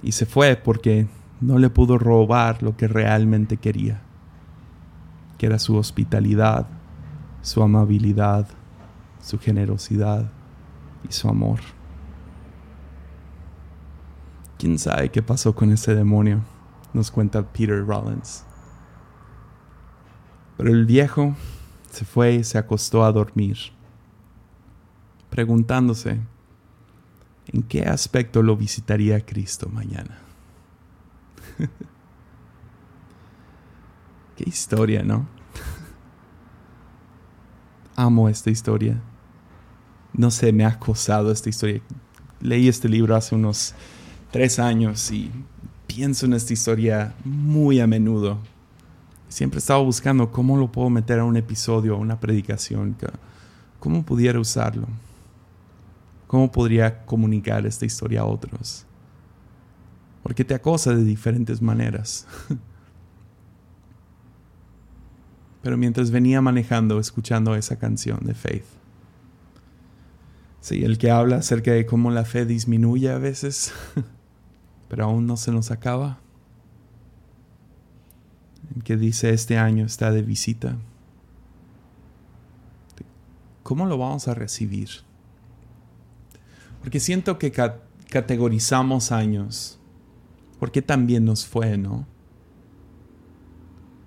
y 0.00 0.12
se 0.12 0.24
fue 0.24 0.54
porque 0.56 1.08
no 1.40 1.58
le 1.58 1.70
pudo 1.70 1.98
robar 1.98 2.62
lo 2.62 2.76
que 2.76 2.86
realmente 2.86 3.56
quería, 3.56 4.00
que 5.36 5.46
era 5.46 5.58
su 5.58 5.76
hospitalidad, 5.76 6.68
su 7.42 7.60
amabilidad, 7.60 8.46
su 9.20 9.40
generosidad 9.40 10.30
y 11.08 11.12
su 11.12 11.28
amor. 11.28 11.58
¿Quién 14.58 14.78
sabe 14.78 15.10
qué 15.10 15.22
pasó 15.22 15.56
con 15.56 15.72
ese 15.72 15.94
demonio? 15.96 16.42
Nos 16.92 17.10
cuenta 17.10 17.42
Peter 17.42 17.84
Rollins. 17.84 18.44
Pero 20.56 20.70
el 20.70 20.86
viejo 20.86 21.34
se 21.94 22.04
fue 22.04 22.34
y 22.34 22.44
se 22.44 22.58
acostó 22.58 23.04
a 23.04 23.12
dormir, 23.12 23.56
preguntándose 25.30 26.18
en 27.46 27.62
qué 27.62 27.82
aspecto 27.84 28.42
lo 28.42 28.56
visitaría 28.56 29.24
Cristo 29.24 29.68
mañana. 29.68 30.18
qué 34.36 34.44
historia, 34.44 35.04
¿no? 35.04 35.28
Amo 37.94 38.28
esta 38.28 38.50
historia. 38.50 39.00
No 40.12 40.32
sé, 40.32 40.52
me 40.52 40.64
ha 40.64 40.68
acosado 40.70 41.30
esta 41.30 41.48
historia. 41.48 41.80
Leí 42.40 42.66
este 42.68 42.88
libro 42.88 43.14
hace 43.14 43.36
unos 43.36 43.74
tres 44.32 44.58
años 44.58 45.12
y 45.12 45.30
pienso 45.86 46.26
en 46.26 46.32
esta 46.32 46.52
historia 46.52 47.14
muy 47.24 47.78
a 47.78 47.86
menudo. 47.86 48.40
Siempre 49.28 49.58
he 49.58 49.60
estado 49.60 49.84
buscando 49.84 50.30
cómo 50.30 50.56
lo 50.56 50.70
puedo 50.70 50.90
meter 50.90 51.18
a 51.18 51.24
un 51.24 51.36
episodio, 51.36 51.94
a 51.94 51.98
una 51.98 52.20
predicación, 52.20 52.96
cómo 53.80 54.04
pudiera 54.04 54.38
usarlo, 54.38 54.86
cómo 56.26 56.50
podría 56.52 57.04
comunicar 57.04 57.66
esta 57.66 57.84
historia 57.84 58.20
a 58.20 58.26
otros. 58.26 58.86
Porque 60.22 60.44
te 60.44 60.54
acosa 60.54 60.94
de 60.94 61.04
diferentes 61.04 61.60
maneras. 61.60 62.26
Pero 65.62 65.76
mientras 65.78 66.10
venía 66.10 66.40
manejando, 66.42 67.00
escuchando 67.00 67.54
esa 67.54 67.78
canción 67.78 68.20
de 68.22 68.34
Faith, 68.34 68.64
sí, 70.60 70.84
el 70.84 70.98
que 70.98 71.10
habla 71.10 71.36
acerca 71.36 71.72
de 71.72 71.86
cómo 71.86 72.10
la 72.10 72.26
fe 72.26 72.44
disminuye 72.44 73.10
a 73.10 73.16
veces, 73.16 73.72
pero 74.88 75.04
aún 75.04 75.26
no 75.26 75.38
se 75.38 75.52
nos 75.52 75.70
acaba. 75.70 76.20
Que 78.82 78.96
dice 78.96 79.30
este 79.30 79.56
año 79.56 79.86
está 79.86 80.10
de 80.10 80.22
visita. 80.22 80.76
¿Cómo 83.62 83.86
lo 83.86 83.96
vamos 83.96 84.28
a 84.28 84.34
recibir? 84.34 84.88
Porque 86.80 87.00
siento 87.00 87.38
que 87.38 87.52
categorizamos 88.10 89.12
años. 89.12 89.78
Porque 90.58 90.82
también 90.82 91.24
nos 91.24 91.46
fue, 91.46 91.78
¿no? 91.78 92.06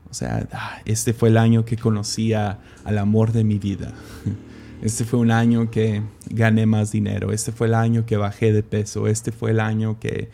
O 0.10 0.14
sea, 0.14 0.48
ah, 0.52 0.82
este 0.86 1.14
fue 1.14 1.30
el 1.30 1.38
año 1.38 1.66
que 1.66 1.78
conocí 1.78 2.34
al 2.34 2.98
amor 2.98 3.32
de 3.32 3.44
mi 3.44 3.60
vida. 3.60 3.94
Este 4.80 5.06
fue 5.06 5.18
un 5.18 5.32
año 5.32 5.72
que 5.72 6.04
gané 6.30 6.68
más 6.68 6.92
dinero. 6.92 7.32
Este 7.32 7.52
fue 7.52 7.66
el 7.66 7.74
año 7.74 8.06
que 8.06 8.16
bajé 8.16 8.54
de 8.54 8.62
peso. 8.62 9.08
Este 9.08 9.32
fue 9.32 9.50
el 9.50 9.60
año 9.60 10.00
que, 10.00 10.30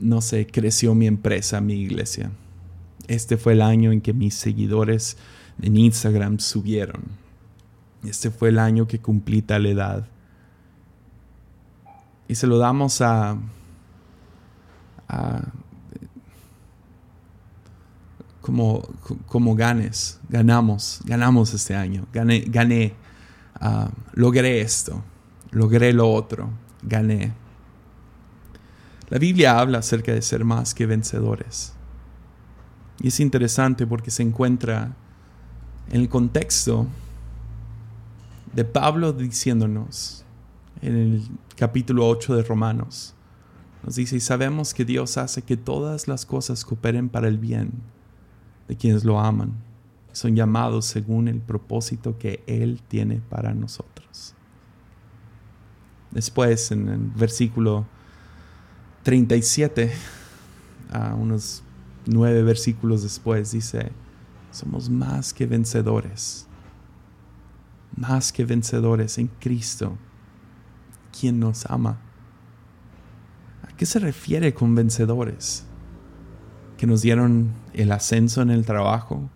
no 0.00 0.20
sé, 0.20 0.48
creció 0.48 0.96
mi 0.96 1.06
empresa, 1.06 1.60
mi 1.60 1.74
iglesia. 1.74 2.32
Este 3.08 3.38
fue 3.38 3.54
el 3.54 3.62
año 3.62 3.90
en 3.90 4.00
que 4.00 4.12
mis 4.12 4.34
seguidores 4.34 5.16
en 5.60 5.76
Instagram 5.76 6.38
subieron. 6.38 7.02
Este 8.04 8.30
fue 8.30 8.50
el 8.50 8.58
año 8.58 8.86
que 8.86 9.00
cumplí 9.00 9.42
tal 9.42 9.66
edad. 9.66 10.06
Y 12.28 12.34
se 12.34 12.46
lo 12.46 12.58
damos 12.58 13.00
a, 13.00 13.38
como, 18.42 18.82
como 19.26 19.54
ganes, 19.54 20.20
ganamos, 20.28 21.00
ganamos 21.04 21.54
este 21.54 21.74
año, 21.74 22.06
gané, 22.12 22.40
gané, 22.40 22.94
ah, 23.54 23.90
logré 24.12 24.60
esto, 24.60 25.02
logré 25.50 25.94
lo 25.94 26.12
otro, 26.12 26.50
gané. 26.82 27.32
La 29.08 29.18
Biblia 29.18 29.58
habla 29.58 29.78
acerca 29.78 30.12
de 30.12 30.20
ser 30.20 30.44
más 30.44 30.74
que 30.74 30.84
vencedores. 30.84 31.77
Y 33.00 33.08
es 33.08 33.20
interesante 33.20 33.86
porque 33.86 34.10
se 34.10 34.22
encuentra 34.22 34.96
en 35.90 36.00
el 36.00 36.08
contexto 36.08 36.86
de 38.52 38.64
Pablo 38.64 39.12
diciéndonos 39.12 40.24
en 40.82 40.96
el 40.96 41.28
capítulo 41.56 42.08
8 42.08 42.36
de 42.36 42.42
Romanos. 42.42 43.14
Nos 43.84 43.94
dice, 43.94 44.16
y 44.16 44.20
sabemos 44.20 44.74
que 44.74 44.84
Dios 44.84 45.16
hace 45.16 45.42
que 45.42 45.56
todas 45.56 46.08
las 46.08 46.26
cosas 46.26 46.64
cooperen 46.64 47.08
para 47.08 47.28
el 47.28 47.38
bien 47.38 47.72
de 48.66 48.76
quienes 48.76 49.04
lo 49.04 49.20
aman. 49.20 49.54
Son 50.12 50.34
llamados 50.34 50.86
según 50.86 51.28
el 51.28 51.40
propósito 51.40 52.18
que 52.18 52.42
Él 52.46 52.82
tiene 52.88 53.20
para 53.28 53.54
nosotros. 53.54 54.34
Después, 56.10 56.72
en 56.72 56.88
el 56.88 56.98
versículo 56.98 57.86
37, 59.04 59.92
a 60.90 61.14
unos 61.14 61.62
nueve 62.08 62.42
versículos 62.42 63.02
después, 63.02 63.52
dice, 63.52 63.92
somos 64.50 64.90
más 64.90 65.32
que 65.32 65.46
vencedores, 65.46 66.46
más 67.96 68.32
que 68.32 68.44
vencedores 68.44 69.18
en 69.18 69.28
Cristo, 69.40 69.96
quien 71.18 71.38
nos 71.38 71.66
ama. 71.66 72.00
¿A 73.62 73.76
qué 73.76 73.86
se 73.86 73.98
refiere 73.98 74.54
con 74.54 74.74
vencedores? 74.74 75.68
que 76.78 76.86
nos 76.86 77.02
dieron 77.02 77.52
el 77.74 77.92
ascenso 77.92 78.40
en 78.40 78.50
el 78.50 78.64
trabajo, 78.64 79.28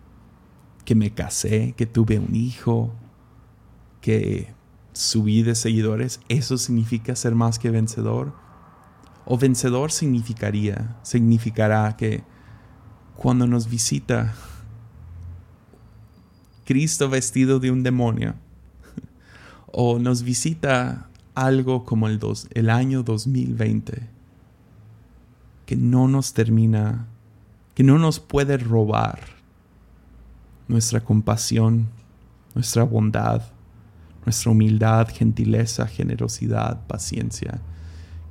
que 0.85 0.95
me 0.95 1.13
casé, 1.13 1.75
que 1.77 1.87
tuve 1.87 2.19
un 2.19 2.35
hijo, 2.35 2.95
que 4.01 4.55
subí 4.93 5.43
de 5.43 5.57
seguidores, 5.57 6.21
¿eso 6.29 6.57
significa 6.57 7.17
ser 7.17 7.35
más 7.35 7.59
que 7.59 7.71
vencedor? 7.71 8.33
O 9.25 9.37
vencedor 9.37 9.91
significaría, 9.91 10.97
significará 11.03 11.97
que 11.97 12.23
cuando 13.17 13.47
nos 13.47 13.69
visita 13.69 14.35
Cristo 16.65 17.09
vestido 17.09 17.61
de 17.61 17.71
un 17.71 17.83
demonio, 17.83 18.35
o 19.67 19.99
nos 19.99 20.23
visita 20.23 21.09
algo 21.35 21.85
como 21.85 22.09
el, 22.09 22.19
dos, 22.19 22.49
el 22.55 22.71
año 22.71 23.03
2020, 23.03 24.09
que 25.67 25.77
no 25.77 26.09
nos 26.09 26.33
termina 26.33 27.07
que 27.75 27.83
no 27.83 27.99
nos 27.99 28.21
puede 28.21 28.59
robar 28.59 29.21
nuestra 30.69 31.01
compasión, 31.01 31.89
nuestra 32.55 32.83
bondad, 32.85 33.43
nuestra 34.25 34.53
humildad, 34.53 35.09
gentileza, 35.09 35.87
generosidad, 35.87 36.87
paciencia, 36.87 37.61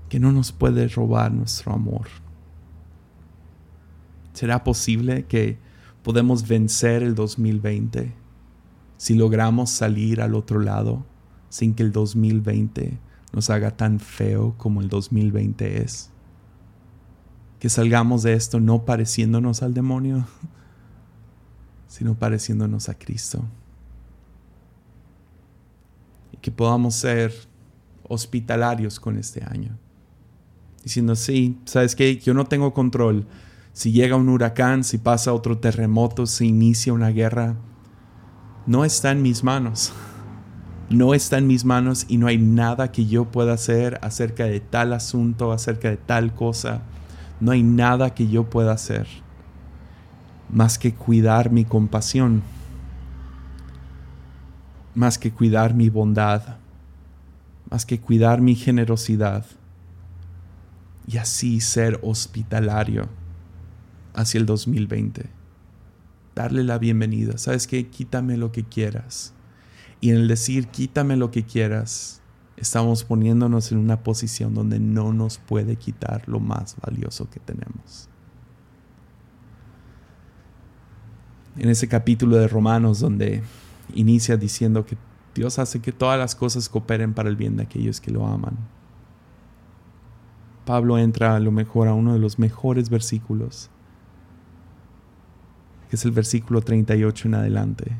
que 0.09 0.19
no 0.19 0.31
nos 0.31 0.51
puede 0.51 0.87
robar 0.87 1.31
nuestro 1.31 1.73
amor. 1.73 2.07
¿Será 4.33 4.63
posible 4.63 5.25
que 5.25 5.57
podemos 6.03 6.47
vencer 6.47 7.03
el 7.03 7.15
2020 7.15 8.13
si 8.97 9.15
logramos 9.15 9.69
salir 9.69 10.21
al 10.21 10.35
otro 10.35 10.59
lado 10.59 11.05
sin 11.49 11.73
que 11.73 11.83
el 11.83 11.91
2020 11.91 12.97
nos 13.33 13.49
haga 13.49 13.75
tan 13.77 13.99
feo 13.99 14.55
como 14.57 14.81
el 14.81 14.89
2020 14.89 15.83
es? 15.83 16.11
que 17.61 17.69
salgamos 17.69 18.23
de 18.23 18.33
esto 18.33 18.59
no 18.59 18.85
pareciéndonos 18.85 19.61
al 19.61 19.75
demonio, 19.75 20.25
sino 21.87 22.15
pareciéndonos 22.15 22.89
a 22.89 22.95
Cristo. 22.95 23.45
Y 26.31 26.37
que 26.37 26.49
podamos 26.51 26.95
ser 26.95 27.31
hospitalarios 28.09 28.99
con 28.99 29.15
este 29.15 29.43
año. 29.43 29.77
Diciendo, 30.83 31.15
sí, 31.15 31.59
¿sabes 31.65 31.95
qué? 31.95 32.17
Yo 32.17 32.33
no 32.33 32.45
tengo 32.45 32.73
control. 32.73 33.27
Si 33.73 33.91
llega 33.91 34.15
un 34.15 34.29
huracán, 34.29 34.83
si 34.83 34.97
pasa 34.97 35.33
otro 35.33 35.57
terremoto, 35.57 36.25
si 36.25 36.47
inicia 36.47 36.93
una 36.93 37.09
guerra, 37.09 37.55
no 38.65 38.85
está 38.85 39.11
en 39.11 39.21
mis 39.21 39.43
manos. 39.43 39.93
No 40.89 41.13
está 41.13 41.37
en 41.37 41.47
mis 41.47 41.63
manos 41.63 42.05
y 42.09 42.17
no 42.17 42.27
hay 42.27 42.37
nada 42.37 42.91
que 42.91 43.05
yo 43.05 43.25
pueda 43.25 43.53
hacer 43.53 43.97
acerca 44.01 44.43
de 44.43 44.59
tal 44.59 44.91
asunto, 44.91 45.53
acerca 45.53 45.89
de 45.89 45.97
tal 45.97 46.35
cosa 46.35 46.81
no 47.41 47.51
hay 47.51 47.63
nada 47.63 48.13
que 48.13 48.27
yo 48.29 48.49
pueda 48.49 48.71
hacer 48.71 49.07
más 50.49 50.77
que 50.77 50.93
cuidar 50.93 51.49
mi 51.49 51.65
compasión, 51.65 52.43
más 54.93 55.17
que 55.17 55.31
cuidar 55.31 55.73
mi 55.73 55.89
bondad, 55.89 56.57
más 57.69 57.85
que 57.85 57.99
cuidar 57.99 58.41
mi 58.41 58.55
generosidad 58.55 59.45
y 61.07 61.17
así 61.17 61.61
ser 61.61 61.99
hospitalario 62.03 63.07
hacia 64.13 64.39
el 64.39 64.45
2020. 64.45 65.29
Darle 66.35 66.63
la 66.63 66.77
bienvenida. 66.77 67.37
¿Sabes 67.37 67.67
qué? 67.67 67.87
Quítame 67.87 68.37
lo 68.37 68.51
que 68.51 68.63
quieras. 68.63 69.33
Y 69.99 70.09
en 70.09 70.17
el 70.17 70.27
decir 70.27 70.67
quítame 70.67 71.15
lo 71.15 71.29
que 71.29 71.43
quieras, 71.43 72.21
estamos 72.57 73.03
poniéndonos 73.03 73.71
en 73.71 73.77
una 73.77 74.03
posición 74.03 74.53
donde 74.53 74.79
no 74.79 75.13
nos 75.13 75.37
puede 75.37 75.75
quitar 75.75 76.27
lo 76.27 76.39
más 76.39 76.75
valioso 76.81 77.29
que 77.29 77.39
tenemos. 77.39 78.09
En 81.57 81.69
ese 81.69 81.87
capítulo 81.87 82.37
de 82.37 82.47
Romanos 82.47 82.99
donde 82.99 83.43
inicia 83.93 84.37
diciendo 84.37 84.85
que 84.85 84.97
Dios 85.35 85.59
hace 85.59 85.81
que 85.81 85.91
todas 85.91 86.17
las 86.17 86.35
cosas 86.35 86.69
cooperen 86.69 87.13
para 87.13 87.29
el 87.29 87.35
bien 87.35 87.57
de 87.57 87.63
aquellos 87.63 88.01
que 88.01 88.11
lo 88.11 88.25
aman. 88.25 88.57
Pablo 90.65 90.97
entra 90.97 91.35
a 91.35 91.39
lo 91.39 91.51
mejor 91.51 91.87
a 91.87 91.93
uno 91.93 92.13
de 92.13 92.19
los 92.19 92.39
mejores 92.39 92.89
versículos, 92.89 93.69
que 95.91 95.97
es 95.97 96.05
el 96.05 96.11
versículo 96.11 96.61
38 96.61 97.27
en 97.27 97.35
adelante. 97.35 97.91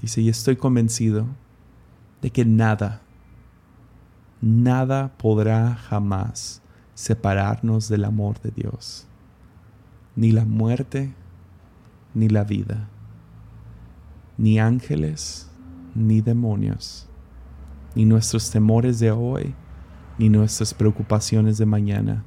Dice, 0.00 0.22
y 0.22 0.30
estoy 0.30 0.56
convencido 0.56 1.26
de 2.22 2.30
que 2.30 2.46
nada, 2.46 3.02
nada 4.40 5.12
podrá 5.18 5.74
jamás 5.74 6.62
separarnos 6.94 7.90
del 7.90 8.06
amor 8.06 8.40
de 8.40 8.52
Dios, 8.52 9.06
ni 10.16 10.32
la 10.32 10.46
muerte, 10.46 11.12
ni 12.14 12.30
la 12.30 12.42
vida, 12.42 12.88
ni 14.38 14.58
ángeles, 14.58 15.50
ni 15.94 16.22
demonios, 16.22 17.06
ni 17.94 18.06
nuestros 18.06 18.50
temores 18.50 18.98
de 18.98 19.10
hoy, 19.10 19.54
ni 20.16 20.30
nuestras 20.30 20.72
preocupaciones 20.72 21.58
de 21.58 21.66
mañana, 21.66 22.24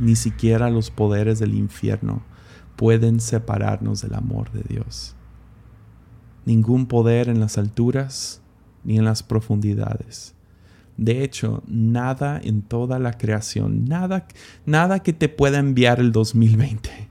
ni 0.00 0.16
siquiera 0.16 0.68
los 0.68 0.90
poderes 0.90 1.38
del 1.38 1.54
infierno 1.54 2.22
pueden 2.78 3.18
separarnos 3.18 4.02
del 4.02 4.14
amor 4.14 4.52
de 4.52 4.62
Dios. 4.62 5.16
Ningún 6.46 6.86
poder 6.86 7.28
en 7.28 7.40
las 7.40 7.58
alturas 7.58 8.40
ni 8.84 8.96
en 8.96 9.04
las 9.04 9.24
profundidades 9.24 10.36
De 10.96 11.24
hecho, 11.24 11.64
nada 11.66 12.40
en 12.42 12.62
toda 12.62 13.00
la 13.00 13.18
creación, 13.18 13.84
nada, 13.84 14.28
nada 14.64 15.00
que 15.00 15.12
te 15.12 15.28
pueda 15.28 15.58
enviar 15.58 15.98
el 15.98 16.12
2020 16.12 17.08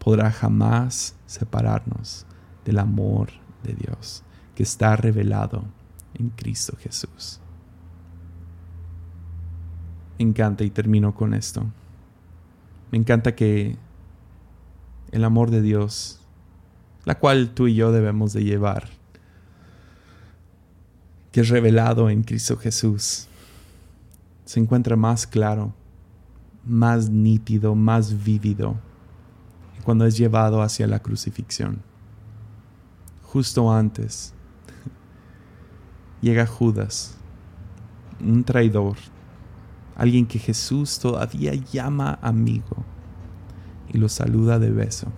podrá 0.00 0.30
jamás 0.32 1.14
separarnos 1.26 2.26
del 2.64 2.80
amor 2.80 3.28
de 3.62 3.74
Dios 3.74 4.24
que 4.56 4.64
está 4.64 4.96
revelado 4.96 5.64
en 6.14 6.30
Cristo 6.30 6.76
Jesús. 6.80 7.40
Me 10.18 10.24
encanta 10.24 10.64
y 10.64 10.70
termino 10.70 11.14
con 11.14 11.32
esto. 11.32 11.64
Me 12.90 12.98
encanta 12.98 13.34
que 13.34 13.76
el 15.12 15.24
amor 15.24 15.50
de 15.50 15.62
Dios, 15.62 16.20
la 17.04 17.18
cual 17.18 17.50
tú 17.50 17.68
y 17.68 17.74
yo 17.74 17.92
debemos 17.92 18.32
de 18.32 18.44
llevar, 18.44 18.88
que 21.32 21.40
es 21.40 21.48
revelado 21.48 22.10
en 22.10 22.22
Cristo 22.22 22.56
Jesús, 22.56 23.28
se 24.44 24.60
encuentra 24.60 24.96
más 24.96 25.26
claro, 25.26 25.74
más 26.64 27.08
nítido, 27.10 27.74
más 27.74 28.24
vívido 28.24 28.76
cuando 29.84 30.04
es 30.04 30.16
llevado 30.16 30.62
hacia 30.62 30.86
la 30.88 30.98
crucifixión. 31.00 31.80
Justo 33.22 33.72
antes 33.72 34.34
llega 36.20 36.46
Judas, 36.46 37.16
un 38.18 38.42
traidor, 38.42 38.96
alguien 39.94 40.26
que 40.26 40.40
Jesús 40.40 40.98
todavía 40.98 41.54
llama 41.54 42.18
amigo 42.20 42.84
y 43.92 43.98
lo 43.98 44.08
saluda 44.08 44.58
de 44.58 44.70
beso 44.70 45.12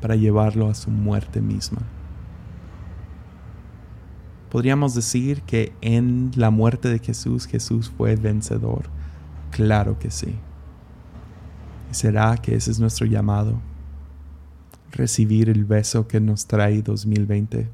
para 0.00 0.16
llevarlo 0.16 0.68
a 0.68 0.74
su 0.74 0.90
muerte 0.90 1.40
misma. 1.40 1.82
¿Podríamos 4.50 4.94
decir 4.94 5.42
que 5.42 5.72
en 5.80 6.30
la 6.36 6.50
muerte 6.50 6.88
de 6.88 6.98
Jesús 6.98 7.46
Jesús 7.46 7.90
fue 7.90 8.16
vencedor? 8.16 8.88
Claro 9.50 9.98
que 9.98 10.10
sí. 10.10 10.34
¿Y 11.90 11.94
será 11.94 12.36
que 12.36 12.54
ese 12.54 12.70
es 12.70 12.78
nuestro 12.78 13.06
llamado? 13.06 13.60
Recibir 14.92 15.50
el 15.50 15.64
beso 15.64 16.06
que 16.06 16.20
nos 16.20 16.46
trae 16.46 16.82
2020 16.82 17.68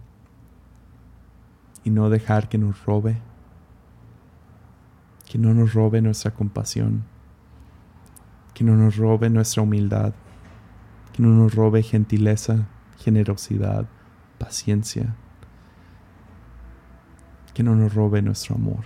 y 1.85 1.91
no 1.91 2.11
dejar 2.11 2.49
que 2.49 2.59
nos 2.59 2.85
robe, 2.85 3.19
que 5.31 5.39
no 5.39 5.55
nos 5.55 5.75
robe 5.75 6.01
nuestra 6.01 6.33
compasión, 6.33 7.05
que 8.55 8.65
no 8.65 8.77
nos 8.77 8.97
robe 8.97 9.31
nuestra 9.31 9.63
humildad, 9.63 10.13
que 11.13 11.23
no 11.23 11.29
nos 11.29 11.55
robe 11.55 11.83
gentileza, 11.83 12.67
generosidad, 12.99 13.87
paciencia, 14.39 15.15
que 17.55 17.63
no 17.63 17.75
nos 17.75 17.95
robe 17.95 18.23
nuestro 18.23 18.55
amor. 18.55 18.85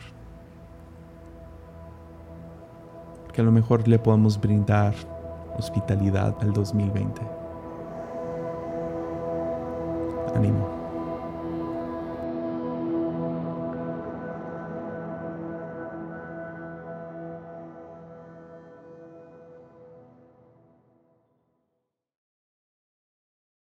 Que 3.33 3.41
a 3.41 3.45
lo 3.45 3.53
mejor 3.53 3.87
le 3.87 3.99
podemos 3.99 4.41
brindar 4.41 4.95
hospitalidad 5.59 6.37
al 6.41 6.53
2020. 6.53 7.23
Ánimo. 10.35 10.86